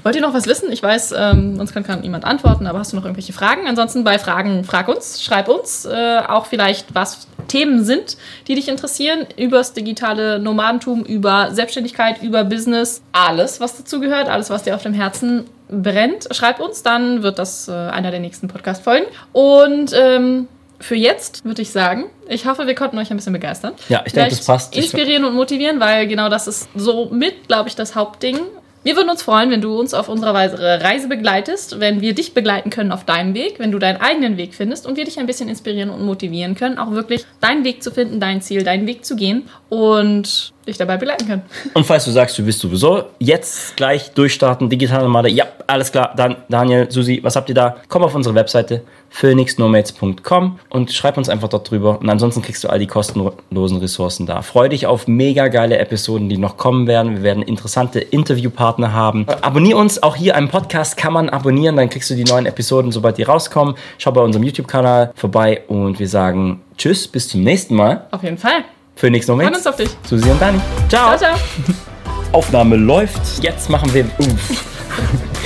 Wollt 0.04 0.16
ihr 0.16 0.22
noch 0.22 0.34
was 0.34 0.48
wissen? 0.48 0.72
Ich 0.72 0.82
weiß, 0.82 1.14
ähm, 1.18 1.60
uns 1.60 1.74
kann 1.74 1.84
gerade 1.84 2.02
niemand 2.02 2.26
antworten, 2.26 2.68
aber 2.68 2.80
hast 2.80 2.92
du 2.92 2.96
noch 2.96 3.06
irgendwelche 3.06 3.34
Fragen? 3.34 3.68
Ansonsten 3.68 4.04
bei 4.04 4.20
Fragen 4.20 4.64
frag 4.64 4.88
uns, 4.88 5.24
schreib 5.24 5.48
uns 5.48 5.86
äh, 5.86 6.20
auch 6.28 6.46
vielleicht, 6.46 6.94
was 6.94 7.28
Themen 7.48 7.84
sind, 7.84 8.18
die 8.48 8.56
dich 8.56 8.68
interessieren, 8.68 9.28
übers 9.38 9.74
digitale 9.74 10.40
Nomadentum, 10.40 11.04
über 11.04 11.50
Selbstständigkeit, 11.52 12.22
über 12.22 12.44
Business, 12.44 13.02
alles, 13.12 13.60
was 13.60 13.78
dazu 13.78 14.00
gehört, 14.00 14.30
alles, 14.30 14.50
was 14.50 14.64
dir 14.64 14.76
auf 14.76 14.84
dem 14.84 14.94
Herzen 14.94 15.46
brennt. 15.70 16.28
Schreib 16.32 16.60
uns, 16.60 16.84
dann 16.84 17.24
wird 17.24 17.40
das 17.40 17.68
äh, 17.68 17.72
einer 17.72 18.12
der 18.12 18.20
nächsten 18.20 18.48
Podcast-Folgen. 18.48 19.06
Und 19.34 19.92
ähm, 19.96 20.48
für 20.80 20.96
jetzt 20.96 21.46
würde 21.46 21.62
ich 21.62 21.72
sagen, 21.72 22.06
ich 22.28 22.46
hoffe, 22.46 22.68
wir 22.68 22.76
konnten 22.76 22.98
euch 22.98 23.12
ein 23.12 23.18
bisschen 23.18 23.34
begeistern. 23.34 23.74
Ja, 23.90 24.04
ich 24.06 24.14
denke, 24.14 24.32
das 24.32 24.46
passt. 24.46 24.76
Inspirieren 24.76 25.26
und 25.26 25.34
motivieren, 25.34 25.80
weil 25.80 26.08
genau 26.08 26.30
das 26.30 26.48
ist 26.48 26.70
so 26.76 27.06
mit, 27.12 27.48
glaube 27.48 27.70
ich, 27.70 27.76
das 27.76 27.96
Hauptding. 27.96 28.40
Wir 28.84 28.96
würden 28.96 29.10
uns 29.10 29.24
freuen, 29.24 29.50
wenn 29.50 29.62
du 29.62 29.80
uns 29.80 29.96
auf 29.96 30.10
unserer 30.10 30.36
Reise 30.36 31.08
begleitest, 31.08 31.80
wenn 31.80 32.02
wir 32.02 32.14
dich 32.14 32.36
begleiten 32.36 32.70
können 32.70 32.92
auf 32.92 33.04
deinem 33.04 33.34
Weg, 33.34 33.58
wenn 33.58 33.72
du 33.72 33.80
deinen 33.80 34.00
eigenen 34.00 34.38
Weg 34.38 34.54
findest 34.54 34.86
und 34.86 34.96
wir 34.96 35.06
dich 35.06 35.18
ein 35.18 35.26
bisschen 35.26 35.50
inspirieren 35.50 35.90
und 35.90 36.06
motivieren 36.06 36.54
können, 36.54 36.78
auch 36.78 36.92
wirklich 36.92 37.26
deinen 37.42 37.64
Weg 37.64 37.82
zu 37.82 37.90
finden, 37.90 38.20
dein 38.20 38.42
Ziel, 38.44 38.64
deinen 38.64 38.86
Weg 38.86 39.04
zu 39.04 39.16
gehen 39.16 39.50
und 39.70 40.54
dich 40.68 40.78
dabei 40.78 40.98
begleiten 40.98 41.28
können. 41.28 41.42
Und 41.74 41.86
falls 41.86 42.06
du 42.06 42.12
sagst, 42.12 42.38
du 42.38 42.44
bist 42.44 42.60
sowieso 42.60 43.04
jetzt 43.20 43.78
gleich 43.78 44.12
durchstarten, 44.12 44.70
digitale 44.70 45.04
Nomade, 45.04 45.30
ja, 45.30 45.46
alles 45.68 45.92
klar, 45.92 46.14
dann 46.16 46.38
Daniel, 46.50 46.90
Susi, 46.90 47.20
was 47.24 47.36
habt 47.36 47.50
ihr 47.50 47.56
da? 47.56 47.78
Komm 47.88 48.04
auf 48.04 48.16
unsere 48.16 48.36
Webseite 48.36 48.82
phoenixnomads.com 49.10 50.60
und 50.70 50.92
schreib 50.92 51.18
uns 51.18 51.30
einfach 51.30 51.48
dort 51.48 51.70
drüber. 51.70 52.00
Und 52.00 52.10
ansonsten 52.10 52.42
kriegst 52.42 52.64
du 52.64 52.70
all 52.70 52.80
die 52.80 52.88
kostenlosen 52.88 53.78
Ressourcen 53.78 54.26
da. 54.26 54.42
Freu 54.42 54.68
dich 54.68 54.88
auf 54.88 55.08
mega 55.08 55.48
geile 55.48 55.78
Episoden, 55.78 56.28
die 56.28 56.38
noch 56.38 56.58
kommen 56.58 56.88
werden. 56.88 57.16
Wir 57.16 57.24
werden 57.24 57.44
interessante 57.44 58.00
Interviewpartner 58.00 58.92
haben. 58.92 59.26
Abonnier 59.42 59.78
uns, 59.78 60.04
auch 60.04 60.16
hier 60.16 60.36
am 60.36 60.50
Podcast 60.50 60.98
kann 60.98 61.14
man 61.14 61.30
abonnieren, 61.30 61.78
dann 61.78 61.90
kriegst 61.90 62.10
du 62.10 62.16
die 62.16 62.26
neuen 62.26 62.46
Episoden, 62.46 62.92
sobald 62.92 63.18
die 63.18 63.24
rauskommen. 63.24 63.76
Schau 63.98 64.12
bei 64.12 64.22
unserem 64.22 64.44
YouTube-Kanal 64.44 65.12
vorbei 65.16 65.62
und 65.68 66.00
wir 66.00 66.10
sagen 66.10 66.62
Tschüss, 66.78 67.08
bis 67.08 67.30
zum 67.30 67.42
nächsten 67.42 67.76
Mal. 67.76 68.08
Auf 68.12 68.24
jeden 68.24 68.38
Fall. 68.38 68.66
Phoenix 68.96 69.26
Freuen 69.26 69.40
Nomads. 69.40 69.58
uns 69.58 69.68
auf 69.68 69.76
dich. 69.76 69.90
Susi 70.08 70.30
und 70.30 70.42
Dani. 70.42 70.60
Ciao, 70.90 71.18
ciao. 71.18 71.36
Aufnahme 72.32 72.76
läuft. 72.76 73.20
Jetzt 73.42 73.70
machen 73.70 73.94
wir 73.94 74.06
uff, 74.20 74.64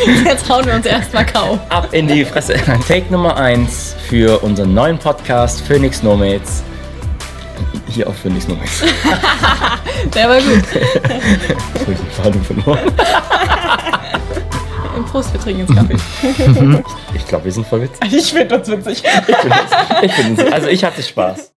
Jetzt 0.26 0.50
hauen 0.50 0.66
wir 0.66 0.76
uns 0.76 0.86
erstmal 0.86 1.26
Kau. 1.26 1.60
ab 1.70 1.90
in 1.92 2.08
die 2.08 2.24
Fresse. 2.26 2.54
Take 2.88 3.06
Nummer 3.12 3.36
1 3.38 3.96
für 4.08 4.40
unseren 4.44 4.74
neuen 4.74 4.98
Podcast 4.98 5.62
Phoenix 5.62 6.02
Nomads. 6.04 6.64
Hier 7.88 8.08
auf 8.08 8.16
Phoenix 8.18 8.48
Nomads. 8.48 8.84
Der 10.16 10.30
war 10.30 10.38
gut. 10.40 10.64
Jetzt 10.74 11.82
habe 11.82 11.92
ich 11.92 11.98
den 12.00 12.12
Faden 12.12 12.44
verloren. 12.44 12.80
Prost, 15.12 15.34
wir 15.34 15.40
trinken 15.42 15.62
jetzt 15.62 15.76
Kaffee. 15.76 16.84
Ich 17.16 17.26
glaube, 17.26 17.46
wir 17.46 17.52
sind 17.52 17.66
voll 17.68 17.82
witzig. 17.82 18.14
Ich 18.14 18.32
finde 18.32 18.56
uns 18.58 18.68
witzig. 18.70 19.04
Ich 20.02 20.16
bin, 20.16 20.34
ich 20.34 20.38
bin, 20.38 20.54
also 20.54 20.68
ich 20.68 20.84
hatte 20.84 21.02
Spaß. 21.02 21.48